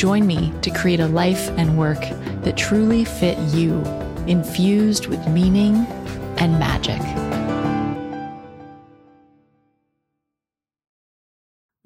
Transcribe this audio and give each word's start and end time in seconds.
Join 0.00 0.26
me 0.26 0.50
to 0.62 0.70
create 0.70 0.98
a 0.98 1.06
life 1.06 1.50
and 1.58 1.76
work 1.76 2.00
that 2.40 2.56
truly 2.56 3.04
fit 3.04 3.36
you, 3.52 3.82
infused 4.26 5.08
with 5.08 5.28
meaning 5.28 5.76
and 6.38 6.58
magic. 6.58 6.98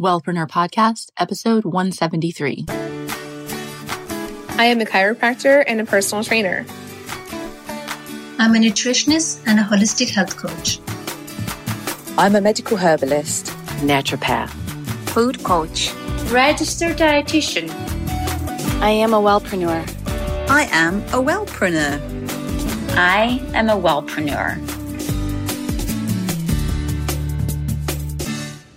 Wellpreneur 0.01 0.49
Podcast, 0.49 1.11
episode 1.19 1.65
173. 1.65 2.67
I 2.69 4.67
am 4.67 4.81
a 4.81 4.85
chiropractor 4.85 5.65
and 5.67 5.81
a 5.81 5.85
personal 5.85 6.23
trainer. 6.23 6.65
I'm 8.39 8.55
a 8.55 8.59
nutritionist 8.59 9.43
and 9.45 9.59
a 9.59 9.65
holistic 9.65 10.11
health 10.11 10.37
coach. 10.37 10.79
I'm 12.17 12.37
a 12.37 12.41
medical 12.41 12.77
herbalist, 12.77 13.47
naturopath, 13.83 14.51
food 15.11 15.43
coach, 15.43 15.93
registered 16.31 16.97
dietitian 16.97 17.84
I 18.85 18.91
am 18.91 19.15
a 19.15 19.19
wellpreneur. 19.19 19.83
I 20.51 20.65
am 20.65 20.99
a 21.05 21.25
wellpreneur. 21.25 21.99
I 22.95 23.41
am 23.55 23.71
a 23.71 23.81
wellpreneur. 23.81 24.59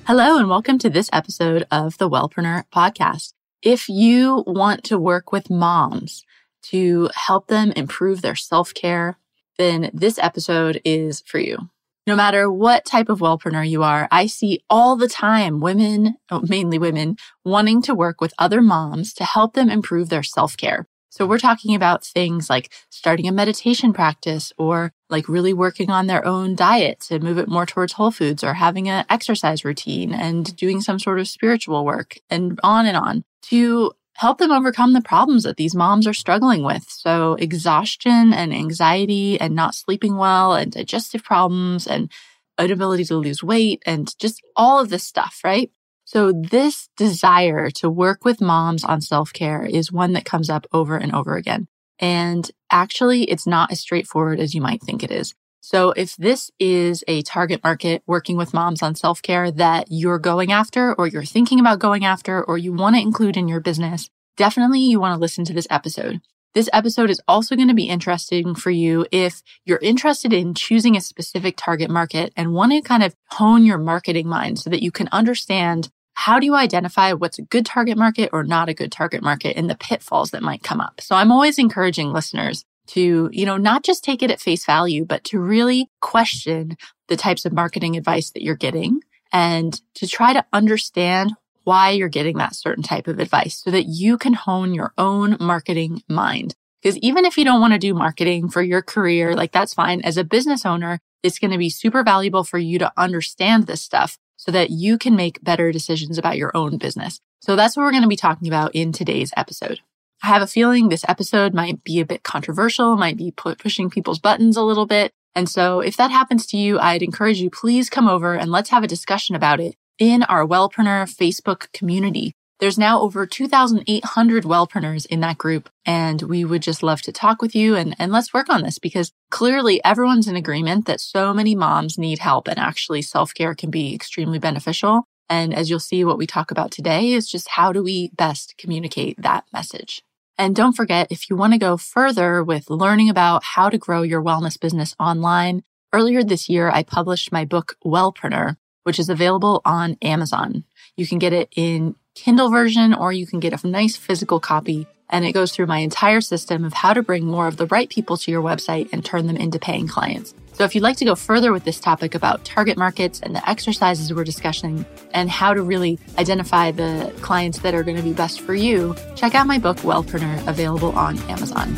Hello, 0.05 0.38
and 0.38 0.47
welcome 0.47 0.78
to 0.78 0.89
this 0.89 1.09
episode 1.11 1.67
of 1.72 1.97
the 1.97 2.09
Wellpreneur 2.09 2.63
podcast. 2.73 3.33
If 3.61 3.89
you 3.89 4.45
want 4.47 4.85
to 4.85 4.97
work 4.97 5.33
with 5.33 5.50
moms 5.50 6.23
to 6.69 7.09
help 7.13 7.47
them 7.47 7.73
improve 7.73 8.22
their 8.22 8.33
self 8.33 8.73
care, 8.73 9.19
then 9.58 9.91
this 9.94 10.17
episode 10.19 10.80
is 10.85 11.19
for 11.19 11.39
you 11.39 11.69
no 12.08 12.16
matter 12.16 12.50
what 12.50 12.86
type 12.86 13.09
of 13.09 13.19
wellpreneur 13.19 13.69
you 13.69 13.83
are, 13.83 14.08
I 14.09 14.27
see 14.27 14.63
all 14.69 14.95
the 14.95 15.09
time 15.09 15.59
women, 15.59 16.16
oh, 16.31 16.41
mainly 16.47 16.80
women, 16.80 17.17
wanting 17.44 17.81
to 17.83 17.94
work 17.94 18.22
with 18.22 18.33
other 18.39 18.61
moms 18.61 19.13
to 19.16 19.25
help 19.25 19.53
them 19.53 19.69
improve 19.69 20.08
their 20.08 20.23
self 20.23 20.55
care. 20.55 20.88
So 21.09 21.25
we're 21.25 21.39
talking 21.39 21.75
about 21.75 22.05
things 22.05 22.50
like 22.50 22.72
starting 22.89 23.28
a 23.28 23.31
meditation 23.31 23.91
practice 23.91 24.53
or 24.58 24.94
like 25.09 25.28
really 25.28 25.53
working 25.53 25.89
on 25.89 26.08
their 26.08 26.25
own 26.25 26.55
diet 26.55 27.00
to 27.08 27.19
move 27.19 27.38
it 27.39 27.50
more 27.50 27.66
towards 27.66 27.94
whole 27.94 28.11
foods 28.11 28.44
or 28.44 28.53
having 28.53 28.88
an 28.88 29.05
exercise 29.09 29.66
routine 29.66 30.13
and 30.13 30.55
doing 30.55 30.80
some 30.80 31.00
sort 31.00 31.19
of 31.19 31.28
spiritual 31.28 31.85
work 31.85 32.17
and 32.30 32.59
on 32.63 32.85
and 32.85 32.95
on 32.95 33.23
to 33.44 33.91
help 34.17 34.39
them 34.39 34.51
overcome 34.51 34.93
the 34.93 35.01
problems 35.01 35.43
that 35.43 35.57
these 35.57 35.75
moms 35.75 36.07
are 36.07 36.13
struggling 36.13 36.63
with. 36.63 36.85
So 36.89 37.35
exhaustion 37.35 38.33
and 38.33 38.53
anxiety 38.53 39.39
and 39.39 39.55
not 39.55 39.75
sleeping 39.75 40.17
well 40.17 40.53
and 40.53 40.71
digestive 40.71 41.23
problems 41.23 41.85
and 41.85 42.11
inability 42.59 43.05
to 43.05 43.15
lose 43.15 43.43
weight 43.43 43.83
and 43.85 44.17
just 44.17 44.41
all 44.55 44.79
of 44.79 44.89
this 44.89 45.03
stuff, 45.03 45.41
right? 45.43 45.71
So 46.03 46.31
this 46.31 46.89
desire 46.97 47.69
to 47.71 47.89
work 47.89 48.25
with 48.25 48.41
moms 48.41 48.83
on 48.83 49.01
self-care 49.01 49.65
is 49.65 49.91
one 49.91 50.13
that 50.13 50.25
comes 50.25 50.49
up 50.49 50.65
over 50.73 50.97
and 50.97 51.13
over 51.13 51.35
again. 51.35 51.67
And 51.99 52.49
actually, 52.71 53.23
it's 53.25 53.45
not 53.45 53.71
as 53.71 53.81
straightforward 53.81 54.39
as 54.39 54.55
you 54.55 54.61
might 54.61 54.81
think 54.81 55.03
it 55.03 55.11
is. 55.11 55.35
So 55.69 55.91
if 55.97 56.16
this 56.16 56.50
is 56.61 57.03
a 57.09 57.23
target 57.23 57.61
market 57.61 58.01
working 58.07 58.38
with 58.38 58.53
moms 58.53 58.81
on 58.81 58.95
self 58.95 59.22
care 59.22 59.51
that 59.51 59.88
you're 59.89 60.17
going 60.17 60.50
after 60.50 60.94
or 60.94 61.07
you're 61.07 61.25
thinking 61.25 61.59
about 61.59 61.79
going 61.79 62.05
after 62.05 62.41
or 62.41 62.57
you 62.57 62.72
want 62.72 62.95
to 62.95 63.01
include 63.01 63.35
in 63.35 63.50
your 63.50 63.59
business, 63.59 64.09
definitely 64.38 64.79
you 64.79 65.01
want 65.01 65.13
to 65.13 65.19
listen 65.19 65.44
to 65.44 65.51
this 65.51 65.67
episode. 65.69 66.22
This 66.53 66.69
episode 66.72 67.09
is 67.09 67.22
also 67.27 67.57
going 67.57 67.67
to 67.67 67.73
be 67.73 67.89
interesting 67.89 68.56
for 68.56 68.72
you 68.72 69.07
if 69.11 69.44
you're 69.66 69.77
interested 69.79 70.31
in 70.31 70.53
choosing 70.53 70.95
a 70.95 71.01
specific 71.01 71.56
target 71.57 71.89
market 71.89 72.31
and 72.38 72.53
want 72.53 72.72
to 72.72 72.79
kind 72.79 73.03
of 73.03 73.13
hone 73.31 73.66
your 73.66 73.77
marketing 73.77 74.29
mind 74.29 74.59
so 74.59 74.69
that 74.69 74.81
you 74.81 74.89
can 74.89 75.09
understand 75.11 75.89
how 76.13 76.39
do 76.39 76.45
you 76.45 76.56
identify 76.56 77.11
what's 77.11 77.39
a 77.39 77.44
good 77.44 77.66
target 77.66 77.97
market 77.97 78.29
or 78.31 78.45
not 78.45 78.69
a 78.69 78.73
good 78.73 78.94
target 78.94 79.22
market 79.22 79.57
and 79.57 79.69
the 79.69 79.75
pitfalls 79.75 80.31
that 80.31 80.41
might 80.41 80.63
come 80.63 80.79
up. 80.79 81.01
So 81.01 81.13
I'm 81.13 81.33
always 81.33 81.59
encouraging 81.59 82.13
listeners 82.13 82.63
to, 82.88 83.30
you 83.31 83.46
know, 83.46 83.58
not 83.58 83.84
just 83.84 84.03
take 84.03 84.24
it 84.24 84.31
at 84.31 84.40
face 84.40 84.66
value, 84.66 85.06
but 85.06 85.24
to 85.25 85.40
really 85.40 85.90
question 86.02 86.78
the 87.08 87.18
types 87.18 87.46
of 87.46 87.53
marketing 87.53 87.96
advice 87.96 88.31
that 88.31 88.44
you're 88.44 88.56
getting 88.56 89.02
and 89.31 89.81
to 89.96 90.08
try 90.08 90.34
to 90.34 90.46
understand 90.53 91.34
why 91.64 91.90
you're 91.90 92.08
getting 92.08 92.38
that 92.38 92.56
certain 92.56 92.84
type 92.84 93.08
of 93.08 93.20
advice 93.20 93.62
so 93.62 93.72
that 93.72 93.84
you 93.84 94.18
can 94.18 94.34
hone 94.34 94.74
your 94.74 94.94
own 94.98 95.36
marketing 95.40 96.02
mind. 96.08 96.56
Because 96.81 96.98
even 97.00 97.25
if 97.25 97.38
you 97.38 97.44
don't 97.44 97.59
want 97.59 97.74
to 97.74 97.80
do 97.80 97.94
marketing 97.94 98.50
for 98.50 98.62
your 98.62 98.81
career, 98.81 99.36
like 99.36 99.52
that's 99.52 99.74
fine. 99.74 100.02
As 100.02 100.16
a 100.16 100.24
business 100.24 100.66
owner, 100.66 101.00
it's 101.24 101.40
going 101.40 101.52
to 101.52 101.58
be 101.58 101.69
super 101.69 102.04
valuable 102.04 102.44
for 102.44 102.58
you 102.58 102.80
to 102.80 102.92
understand 102.96 103.68
this 103.68 103.81
stuff 103.81 104.18
so 104.38 104.52
that 104.52 104.69
you 104.69 104.98
can 104.98 105.16
make 105.16 105.44
better 105.44 105.72
decisions 105.72 106.18
about 106.18 106.38
your 106.38 106.56
own 106.56 106.78
business. 106.78 107.19
So 107.42 107.56
that's 107.56 107.75
what 107.75 107.84
we're 107.84 107.92
going 107.92 108.04
to 108.04 108.09
be 108.09 108.16
talking 108.16 108.48
about 108.48 108.74
in 108.74 108.92
today's 108.92 109.34
episode. 109.36 109.81
I 110.23 110.28
have 110.28 110.41
a 110.41 110.47
feeling 110.47 110.89
this 110.89 111.05
episode 111.07 111.53
might 111.53 111.83
be 111.83 112.00
a 112.00 112.05
bit 112.05 112.23
controversial, 112.23 112.95
might 112.95 113.17
be 113.17 113.31
pu- 113.31 113.55
pushing 113.55 113.89
people's 113.89 114.19
buttons 114.19 114.57
a 114.57 114.63
little 114.63 114.85
bit. 114.85 115.11
And 115.35 115.47
so 115.47 115.79
if 115.79 115.95
that 115.97 116.11
happens 116.11 116.47
to 116.47 116.57
you, 116.57 116.79
I'd 116.79 117.03
encourage 117.03 117.39
you, 117.39 117.50
please 117.50 117.89
come 117.89 118.07
over 118.07 118.33
and 118.33 118.51
let's 118.51 118.72
have 118.72 118.83
a 118.83 118.88
discussion 118.88 119.35
about 119.35 119.59
it 119.59 119.75
in 120.00 120.23
our 120.23 120.45
Wellpreneur 120.45 121.06
Facebook 121.06 121.72
community. 121.73 122.33
There's 122.59 122.77
now 122.79 123.01
over 123.01 123.27
2,800 123.27 124.44
wellpreneurs 124.44 125.06
in 125.06 125.19
that 125.19 125.38
group, 125.38 125.69
and 125.85 126.23
we 126.23 126.44
would 126.44 126.63
just 126.63 126.81
love 126.81 127.03
to 127.03 127.11
talk 127.11 127.39
with 127.39 127.53
you 127.53 127.75
and, 127.75 127.95
and 128.00 128.11
let's 128.11 128.33
work 128.33 128.50
on 128.50 128.63
this 128.63 128.79
because 128.79 129.11
clearly 129.29 129.79
everyone's 129.85 130.27
in 130.27 130.35
agreement 130.35 130.88
that 130.88 131.00
so 131.00 131.35
many 131.35 131.53
moms 131.53 132.00
need 132.00 132.17
help 132.17 132.47
and 132.47 132.57
actually 132.57 133.03
self-care 133.03 133.53
can 133.53 133.69
be 133.69 133.94
extremely 133.94 134.39
beneficial. 134.39 135.03
And 135.29 135.53
as 135.53 135.69
you'll 135.69 135.79
see, 135.79 136.03
what 136.03 136.17
we 136.17 136.25
talk 136.25 136.50
about 136.50 136.72
today 136.72 137.13
is 137.13 137.29
just 137.29 137.50
how 137.50 137.72
do 137.72 137.83
we 137.83 138.09
best 138.16 138.56
communicate 138.57 139.22
that 139.22 139.44
message? 139.53 140.01
And 140.38 140.56
don't 140.56 140.74
forget, 140.74 141.08
if 141.09 141.30
you 141.30 141.36
want 141.36 141.53
to 141.53 141.59
go 141.59 141.78
further 141.78 142.44
with 142.44 142.70
learning 142.70 143.09
about 143.09 143.44
how 143.44 143.70
to 143.70 143.78
grow 143.78 144.03
your 144.03 144.22
wellness 144.22 144.59
business 144.59 144.96
online, 145.00 145.64
earlier 145.92 146.24
this 146.24 146.48
year, 146.48 146.70
I 146.70 146.84
published 146.84 147.31
my 147.31 147.44
book, 147.44 147.75
Wellpreneur, 147.84 148.56
which 148.84 149.00
is 149.00 149.09
available 149.09 149.62
on 149.66 149.98
Amazon. 150.02 150.64
You 150.96 151.08
can 151.08 151.18
get 151.18 151.34
it 151.34 151.50
in 151.56 151.96
Kindle 152.14 152.50
version 152.50 152.94
or 152.94 153.12
you 153.12 153.25
can 153.25 153.40
get 153.40 153.64
a 153.64 153.68
nice 153.68 153.96
physical 153.96 154.40
copy. 154.40 154.88
And 155.09 155.25
it 155.25 155.31
goes 155.31 155.52
through 155.53 155.68
my 155.68 155.80
entire 155.80 156.22
system 156.22 156.66
of 156.66 156.74
how 156.74 156.94
to 156.94 157.02
bring 157.02 157.25
more 157.25 157.48
of 157.48 157.58
the 157.58 157.68
right 157.68 157.90
people 157.90 158.18
to 158.18 158.31
your 158.31 158.44
website 158.44 158.90
and 158.92 159.04
turn 159.04 159.25
them 159.28 159.38
into 159.38 159.58
paying 159.58 159.88
clients. 159.88 160.34
So 160.57 160.63
if 160.63 160.73
you'd 160.73 160.81
like 160.81 160.97
to 160.97 161.06
go 161.06 161.13
further 161.13 161.53
with 161.53 161.66
this 161.66 161.79
topic 161.79 162.16
about 162.16 162.44
target 162.44 162.79
markets 162.79 163.19
and 163.19 163.35
the 163.35 163.47
exercises 163.47 164.12
we're 164.12 164.23
discussing 164.23 164.88
and 165.13 165.29
how 165.29 165.53
to 165.53 165.62
really 165.62 166.00
identify 166.18 166.72
the 166.72 167.13
clients 167.22 167.59
that 167.59 167.75
are 167.75 167.84
going 167.84 167.95
to 167.95 168.01
be 168.01 168.12
best 168.12 168.41
for 168.41 168.56
you, 168.56 168.95
check 169.16 169.35
out 169.35 169.45
my 169.45 169.59
book, 169.59 169.78
Wellpreneur, 169.78 170.47
available 170.47 170.94
on 170.94 171.19
Amazon. 171.29 171.75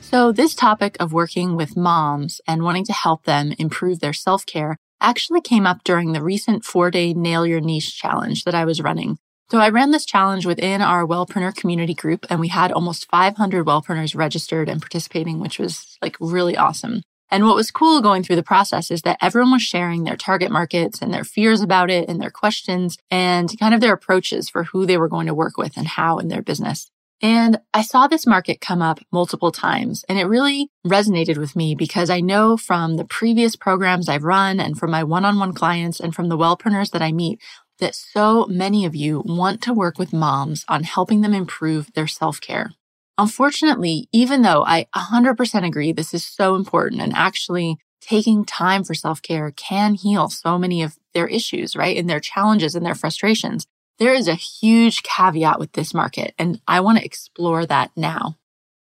So 0.00 0.30
this 0.30 0.54
topic 0.54 0.96
of 1.00 1.12
working 1.12 1.56
with 1.56 1.76
moms 1.76 2.40
and 2.46 2.62
wanting 2.62 2.84
to 2.84 2.92
help 2.92 3.24
them 3.24 3.52
improve 3.58 3.98
their 3.98 4.12
self-care 4.12 4.76
actually 5.00 5.40
came 5.40 5.66
up 5.66 5.82
during 5.82 6.12
the 6.12 6.22
recent 6.22 6.64
four 6.64 6.92
day 6.92 7.14
nail 7.14 7.44
your 7.44 7.60
niche 7.60 7.98
challenge 7.98 8.44
that 8.44 8.54
I 8.54 8.64
was 8.64 8.80
running. 8.80 9.18
So 9.50 9.58
I 9.58 9.70
ran 9.70 9.90
this 9.90 10.06
challenge 10.06 10.46
within 10.46 10.80
our 10.80 11.04
Wellpreneur 11.04 11.56
community 11.56 11.92
group 11.92 12.24
and 12.30 12.38
we 12.38 12.46
had 12.46 12.70
almost 12.70 13.10
500 13.10 13.66
Wellpreneurs 13.66 14.14
registered 14.14 14.68
and 14.68 14.80
participating, 14.80 15.40
which 15.40 15.58
was 15.58 15.98
like 16.00 16.16
really 16.20 16.56
awesome. 16.56 17.02
And 17.32 17.44
what 17.44 17.56
was 17.56 17.72
cool 17.72 18.00
going 18.00 18.22
through 18.22 18.36
the 18.36 18.44
process 18.44 18.92
is 18.92 19.02
that 19.02 19.18
everyone 19.20 19.50
was 19.50 19.62
sharing 19.62 20.04
their 20.04 20.16
target 20.16 20.52
markets 20.52 21.02
and 21.02 21.12
their 21.12 21.24
fears 21.24 21.62
about 21.62 21.90
it 21.90 22.08
and 22.08 22.20
their 22.20 22.30
questions 22.30 22.96
and 23.10 23.50
kind 23.58 23.74
of 23.74 23.80
their 23.80 23.92
approaches 23.92 24.48
for 24.48 24.64
who 24.64 24.86
they 24.86 24.96
were 24.96 25.08
going 25.08 25.26
to 25.26 25.34
work 25.34 25.56
with 25.56 25.76
and 25.76 25.88
how 25.88 26.18
in 26.18 26.28
their 26.28 26.42
business. 26.42 26.88
And 27.20 27.58
I 27.74 27.82
saw 27.82 28.06
this 28.06 28.26
market 28.26 28.60
come 28.60 28.80
up 28.80 29.00
multiple 29.12 29.52
times 29.52 30.04
and 30.08 30.18
it 30.18 30.24
really 30.26 30.70
resonated 30.86 31.38
with 31.38 31.54
me 31.54 31.74
because 31.74 32.08
I 32.08 32.20
know 32.20 32.56
from 32.56 32.96
the 32.96 33.04
previous 33.04 33.56
programs 33.56 34.08
I've 34.08 34.24
run 34.24 34.60
and 34.60 34.78
from 34.78 34.92
my 34.92 35.02
one-on-one 35.02 35.54
clients 35.54 36.00
and 36.00 36.14
from 36.14 36.28
the 36.28 36.38
wellpreneurs 36.38 36.92
that 36.92 37.02
I 37.02 37.12
meet 37.12 37.40
that 37.80 37.94
so 37.94 38.46
many 38.46 38.84
of 38.84 38.94
you 38.94 39.22
want 39.26 39.60
to 39.62 39.74
work 39.74 39.98
with 39.98 40.12
moms 40.12 40.64
on 40.68 40.84
helping 40.84 41.20
them 41.20 41.34
improve 41.34 41.92
their 41.94 42.06
self 42.06 42.40
care. 42.40 42.70
Unfortunately, 43.18 44.08
even 44.12 44.42
though 44.42 44.64
I 44.64 44.86
100% 44.94 45.66
agree 45.66 45.92
this 45.92 46.14
is 46.14 46.24
so 46.24 46.54
important 46.54 47.02
and 47.02 47.12
actually 47.14 47.78
taking 48.00 48.44
time 48.44 48.84
for 48.84 48.94
self 48.94 49.20
care 49.20 49.50
can 49.50 49.94
heal 49.94 50.28
so 50.28 50.58
many 50.58 50.82
of 50.82 50.96
their 51.12 51.26
issues, 51.26 51.76
right? 51.76 51.96
And 51.96 52.08
their 52.08 52.20
challenges 52.20 52.74
and 52.74 52.84
their 52.84 52.94
frustrations. 52.94 53.66
There 53.98 54.14
is 54.14 54.28
a 54.28 54.34
huge 54.34 55.02
caveat 55.02 55.58
with 55.58 55.72
this 55.72 55.92
market, 55.92 56.34
and 56.38 56.60
I 56.66 56.80
want 56.80 56.98
to 56.98 57.04
explore 57.04 57.66
that 57.66 57.90
now. 57.94 58.36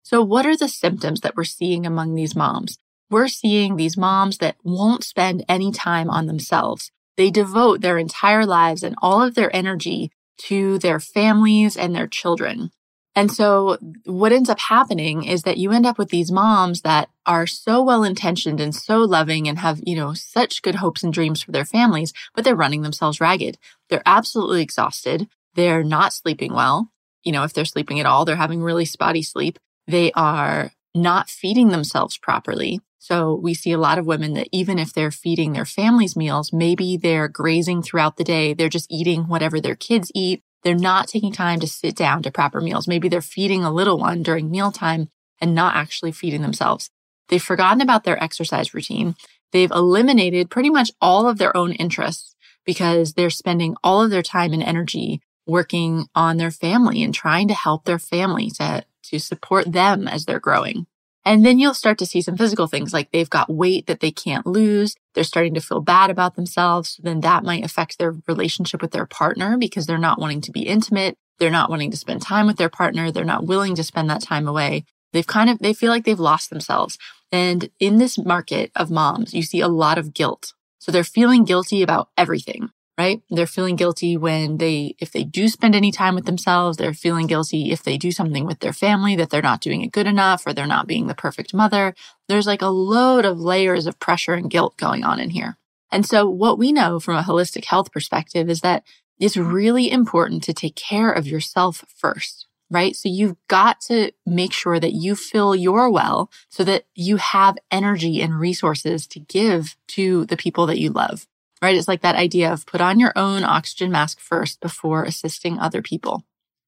So, 0.02 0.22
what 0.22 0.46
are 0.46 0.56
the 0.56 0.68
symptoms 0.68 1.20
that 1.20 1.36
we're 1.36 1.44
seeing 1.44 1.86
among 1.86 2.14
these 2.14 2.34
moms? 2.34 2.78
We're 3.08 3.28
seeing 3.28 3.76
these 3.76 3.96
moms 3.96 4.38
that 4.38 4.56
won't 4.64 5.04
spend 5.04 5.44
any 5.48 5.70
time 5.70 6.10
on 6.10 6.26
themselves. 6.26 6.90
They 7.16 7.30
devote 7.30 7.80
their 7.80 7.98
entire 7.98 8.46
lives 8.46 8.82
and 8.82 8.94
all 9.00 9.22
of 9.22 9.34
their 9.34 9.54
energy 9.54 10.10
to 10.38 10.78
their 10.78 11.00
families 11.00 11.76
and 11.76 11.94
their 11.94 12.06
children. 12.06 12.70
And 13.14 13.32
so 13.32 13.78
what 14.04 14.32
ends 14.32 14.50
up 14.50 14.60
happening 14.60 15.24
is 15.24 15.42
that 15.44 15.56
you 15.56 15.72
end 15.72 15.86
up 15.86 15.96
with 15.96 16.10
these 16.10 16.30
moms 16.30 16.82
that 16.82 17.08
are 17.24 17.46
so 17.46 17.82
well 17.82 18.04
intentioned 18.04 18.60
and 18.60 18.74
so 18.74 18.98
loving 18.98 19.48
and 19.48 19.58
have, 19.58 19.80
you 19.86 19.96
know, 19.96 20.12
such 20.12 20.60
good 20.60 20.74
hopes 20.74 21.02
and 21.02 21.14
dreams 21.14 21.40
for 21.40 21.50
their 21.50 21.64
families, 21.64 22.12
but 22.34 22.44
they're 22.44 22.54
running 22.54 22.82
themselves 22.82 23.18
ragged. 23.18 23.56
They're 23.88 24.02
absolutely 24.04 24.60
exhausted. 24.60 25.28
They're 25.54 25.82
not 25.82 26.12
sleeping 26.12 26.52
well. 26.52 26.90
You 27.24 27.32
know, 27.32 27.44
if 27.44 27.54
they're 27.54 27.64
sleeping 27.64 27.98
at 27.98 28.06
all, 28.06 28.26
they're 28.26 28.36
having 28.36 28.62
really 28.62 28.84
spotty 28.84 29.22
sleep. 29.22 29.58
They 29.86 30.12
are 30.12 30.72
not 30.94 31.30
feeding 31.30 31.68
themselves 31.68 32.18
properly. 32.18 32.80
So 33.06 33.34
we 33.34 33.54
see 33.54 33.72
a 33.72 33.78
lot 33.78 33.98
of 33.98 34.06
women 34.06 34.34
that 34.34 34.48
even 34.50 34.78
if 34.78 34.92
they're 34.92 35.10
feeding 35.10 35.52
their 35.52 35.64
families 35.64 36.16
meals, 36.16 36.52
maybe 36.52 36.96
they're 36.96 37.28
grazing 37.28 37.82
throughout 37.82 38.16
the 38.16 38.24
day. 38.24 38.52
They're 38.52 38.68
just 38.68 38.90
eating 38.90 39.28
whatever 39.28 39.60
their 39.60 39.76
kids 39.76 40.10
eat 40.14 40.42
they're 40.66 40.74
not 40.74 41.06
taking 41.06 41.32
time 41.32 41.60
to 41.60 41.68
sit 41.68 41.94
down 41.94 42.24
to 42.24 42.32
proper 42.32 42.60
meals. 42.60 42.88
Maybe 42.88 43.08
they're 43.08 43.22
feeding 43.22 43.62
a 43.62 43.72
little 43.72 43.98
one 43.98 44.24
during 44.24 44.50
mealtime 44.50 45.10
and 45.40 45.54
not 45.54 45.76
actually 45.76 46.10
feeding 46.10 46.42
themselves. 46.42 46.90
They've 47.28 47.40
forgotten 47.40 47.80
about 47.80 48.02
their 48.02 48.20
exercise 48.20 48.74
routine. 48.74 49.14
They've 49.52 49.70
eliminated 49.70 50.50
pretty 50.50 50.70
much 50.70 50.90
all 51.00 51.28
of 51.28 51.38
their 51.38 51.56
own 51.56 51.70
interests 51.70 52.34
because 52.64 53.12
they're 53.12 53.30
spending 53.30 53.76
all 53.84 54.02
of 54.02 54.10
their 54.10 54.22
time 54.22 54.52
and 54.52 54.62
energy 54.62 55.20
working 55.46 56.08
on 56.16 56.36
their 56.36 56.50
family 56.50 57.00
and 57.00 57.14
trying 57.14 57.46
to 57.46 57.54
help 57.54 57.84
their 57.84 58.00
family 58.00 58.50
to, 58.50 58.84
to 59.04 59.20
support 59.20 59.70
them 59.70 60.08
as 60.08 60.24
they're 60.24 60.40
growing. 60.40 60.88
And 61.26 61.44
then 61.44 61.58
you'll 61.58 61.75
start 61.75 61.99
to 61.99 62.06
see 62.06 62.23
some 62.23 62.37
physical 62.37 62.69
things 62.69 62.93
like 62.93 63.11
they've 63.11 63.28
got 63.28 63.52
weight 63.52 63.88
that 63.88 63.99
they 63.99 64.12
can't 64.12 64.46
lose. 64.46 64.94
They're 65.12 65.25
starting 65.25 65.55
to 65.55 65.61
feel 65.61 65.81
bad 65.81 66.08
about 66.08 66.37
themselves. 66.37 67.00
Then 67.02 67.20
that 67.23 67.43
might 67.43 67.64
affect 67.64 67.99
their 67.99 68.14
relationship 68.28 68.81
with 68.81 68.93
their 68.93 69.06
partner 69.06 69.58
because 69.58 69.87
they're 69.87 69.99
not 69.99 70.20
wanting 70.20 70.40
to 70.43 70.52
be 70.52 70.62
intimate. 70.62 71.19
They're 71.40 71.50
not 71.50 71.69
wanting 71.69 71.90
to 71.90 71.96
spend 71.96 72.23
time 72.23 72.46
with 72.46 72.58
their 72.58 72.69
partner. 72.69 73.11
They're 73.11 73.25
not 73.25 73.44
willing 73.44 73.75
to 73.75 73.82
spend 73.82 74.08
that 74.08 74.23
time 74.23 74.46
away. 74.46 74.84
They've 75.12 75.26
kind 75.26 75.50
of, 75.50 75.58
they 75.58 75.73
feel 75.73 75.90
like 75.90 76.05
they've 76.05 76.19
lost 76.19 76.49
themselves. 76.49 76.96
And 77.32 77.70
in 77.81 77.99
this 77.99 78.17
market 78.17 78.70
of 78.76 78.93
moms, 78.93 79.34
you 79.34 79.43
see 79.43 79.61
a 79.61 79.69
lot 79.69 79.99
of 79.99 80.14
guilt. 80.14 80.52
So 80.78 80.93
they're 80.93 81.02
feeling 81.02 81.44
guilty 81.44 81.82
about 81.82 82.08
everything 82.17 82.70
right? 82.98 83.22
They're 83.28 83.46
feeling 83.46 83.76
guilty 83.76 84.16
when 84.16 84.56
they, 84.56 84.94
if 84.98 85.12
they 85.12 85.22
do 85.22 85.48
spend 85.48 85.75
any 85.75 85.93
time 85.93 86.14
with 86.14 86.25
themselves, 86.25 86.76
they're 86.76 86.94
feeling 86.94 87.26
guilty 87.26 87.70
if 87.70 87.82
they 87.82 87.98
do 87.98 88.10
something 88.10 88.46
with 88.46 88.60
their 88.60 88.72
family 88.72 89.16
that 89.16 89.28
they're 89.28 89.43
not 89.43 89.60
doing 89.60 89.82
it 89.82 89.93
good 89.93 90.06
enough 90.06 90.46
or 90.46 90.52
they're 90.52 90.66
not 90.66 90.87
being 90.87 91.06
the 91.06 91.14
perfect 91.14 91.52
mother. 91.52 91.94
There's 92.28 92.46
like 92.46 92.62
a 92.62 92.69
load 92.69 93.25
of 93.25 93.38
layers 93.38 93.87
of 93.87 93.98
pressure 93.98 94.34
and 94.34 94.50
guilt 94.50 94.76
going 94.78 95.04
on 95.04 95.20
in 95.20 95.31
here. 95.31 95.58
And 95.93 96.06
so 96.06 96.28
what 96.28 96.58
we 96.58 96.72
know 96.72 96.98
from 96.98 97.16
a 97.16 97.22
holistic 97.22 97.66
health 97.66 97.93
perspective 97.93 98.48
is 98.48 98.60
that 98.62 98.82
it's 99.19 99.37
really 99.37 99.90
important 99.90 100.42
to 100.44 100.54
take 100.54 100.75
care 100.75 101.12
of 101.12 101.26
yourself 101.26 101.84
first, 101.94 102.46
right? 102.70 102.96
So 102.96 103.08
you've 103.08 103.37
got 103.49 103.81
to 103.82 104.10
make 104.25 104.52
sure 104.52 104.81
that 104.81 104.92
you 104.92 105.14
fill 105.14 105.54
your 105.54 105.90
well 105.90 106.31
so 106.49 106.64
that 106.64 106.84
you 106.94 107.16
have 107.16 107.58
energy 107.70 108.20
and 108.20 108.38
resources 108.38 109.06
to 109.08 109.20
give 109.20 109.76
to 109.88 110.25
the 110.26 110.37
people 110.37 110.66
that 110.66 110.78
you 110.78 110.90
love 110.90 111.26
right? 111.66 111.76
It's 111.76 111.88
like 111.88 112.02
that 112.02 112.14
idea 112.14 112.52
of 112.52 112.64
put 112.64 112.80
on 112.80 113.00
your 113.00 113.12
own 113.16 113.42
oxygen 113.42 113.90
mask 113.90 114.20
first 114.20 114.60
before 114.60 115.02
assisting 115.02 115.58
other 115.58 115.82
people. 115.82 116.22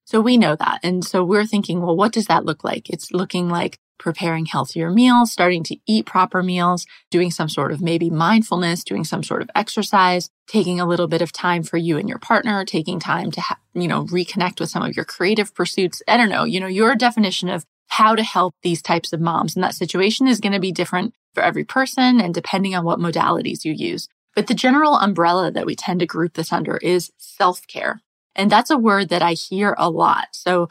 So 0.04 0.20
we 0.20 0.36
know 0.36 0.56
that. 0.56 0.80
And 0.82 1.04
so 1.04 1.22
we're 1.22 1.46
thinking, 1.46 1.80
well, 1.80 1.96
what 1.96 2.12
does 2.12 2.26
that 2.26 2.44
look 2.44 2.64
like? 2.64 2.90
It's 2.90 3.12
looking 3.12 3.48
like 3.48 3.78
preparing 4.00 4.46
healthier 4.46 4.90
meals, 4.90 5.30
starting 5.30 5.62
to 5.64 5.76
eat 5.86 6.04
proper 6.04 6.42
meals, 6.42 6.84
doing 7.12 7.30
some 7.30 7.48
sort 7.48 7.70
of 7.70 7.80
maybe 7.80 8.10
mindfulness, 8.10 8.82
doing 8.82 9.04
some 9.04 9.22
sort 9.22 9.40
of 9.40 9.50
exercise, 9.54 10.30
taking 10.48 10.80
a 10.80 10.86
little 10.86 11.06
bit 11.06 11.22
of 11.22 11.30
time 11.30 11.62
for 11.62 11.76
you 11.76 11.96
and 11.96 12.08
your 12.08 12.18
partner, 12.18 12.64
taking 12.64 12.98
time 12.98 13.30
to, 13.30 13.40
ha- 13.40 13.60
you 13.74 13.86
know, 13.86 14.04
reconnect 14.06 14.58
with 14.58 14.68
some 14.68 14.82
of 14.82 14.96
your 14.96 15.04
creative 15.04 15.54
pursuits. 15.54 16.02
I 16.08 16.16
don't 16.16 16.28
know, 16.28 16.42
you 16.42 16.58
know, 16.58 16.66
your 16.66 16.96
definition 16.96 17.48
of 17.48 17.64
how 17.86 18.16
to 18.16 18.24
help 18.24 18.56
these 18.64 18.82
types 18.82 19.12
of 19.12 19.20
moms 19.20 19.54
in 19.54 19.62
that 19.62 19.74
situation 19.74 20.26
is 20.26 20.40
going 20.40 20.54
to 20.54 20.60
be 20.60 20.72
different 20.72 21.14
for 21.34 21.44
every 21.44 21.64
person 21.64 22.20
and 22.20 22.34
depending 22.34 22.74
on 22.74 22.84
what 22.84 22.98
modalities 22.98 23.64
you 23.64 23.72
use. 23.72 24.08
But 24.38 24.46
the 24.46 24.54
general 24.54 24.94
umbrella 24.94 25.50
that 25.50 25.66
we 25.66 25.74
tend 25.74 25.98
to 25.98 26.06
group 26.06 26.34
this 26.34 26.52
under 26.52 26.76
is 26.76 27.10
self 27.18 27.66
care. 27.66 28.02
And 28.36 28.48
that's 28.48 28.70
a 28.70 28.78
word 28.78 29.08
that 29.08 29.20
I 29.20 29.32
hear 29.32 29.74
a 29.76 29.90
lot. 29.90 30.28
So 30.30 30.68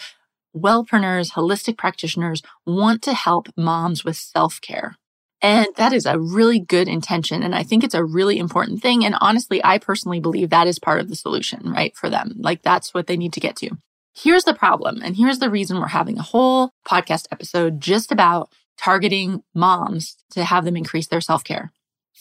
wellpreneurs, 0.56 1.34
holistic 1.34 1.78
practitioners 1.78 2.42
want 2.66 3.02
to 3.02 3.14
help 3.14 3.50
moms 3.58 4.06
with 4.06 4.16
self 4.16 4.62
care. 4.62 4.96
And 5.42 5.68
that 5.76 5.92
is 5.92 6.06
a 6.06 6.18
really 6.18 6.60
good 6.60 6.88
intention. 6.88 7.44
And 7.44 7.54
I 7.54 7.64
think 7.64 7.84
it's 7.84 7.94
a 7.94 8.06
really 8.06 8.40
important 8.40 8.82
thing. 8.82 9.04
And 9.04 9.16
honestly, 9.20 9.60
I 9.66 9.80
personally 9.80 10.22
believe 10.22 10.50
that 10.50 10.68
is 10.68 10.80
part 10.80 11.02
of 11.02 11.10
the 11.10 11.18
solution, 11.18 11.70
right? 11.70 11.94
For 11.94 12.10
them. 12.10 12.36
Like 12.38 12.62
that's 12.62 12.94
what 12.94 13.08
they 13.08 13.18
need 13.18 13.34
to 13.34 13.42
get 13.42 13.58
to. 13.58 13.72
Here's 14.16 14.46
the 14.46 14.54
problem. 14.54 15.02
And 15.04 15.18
here's 15.18 15.40
the 15.40 15.50
reason 15.50 15.82
we're 15.82 15.88
having 15.88 16.18
a 16.18 16.24
whole 16.24 16.72
podcast 16.88 17.26
episode 17.34 17.82
just 17.82 18.14
about 18.14 18.50
targeting 18.78 19.44
moms 19.54 20.16
to 20.32 20.46
have 20.46 20.64
them 20.64 20.78
increase 20.78 21.08
their 21.08 21.20
self 21.20 21.44
care. 21.44 21.74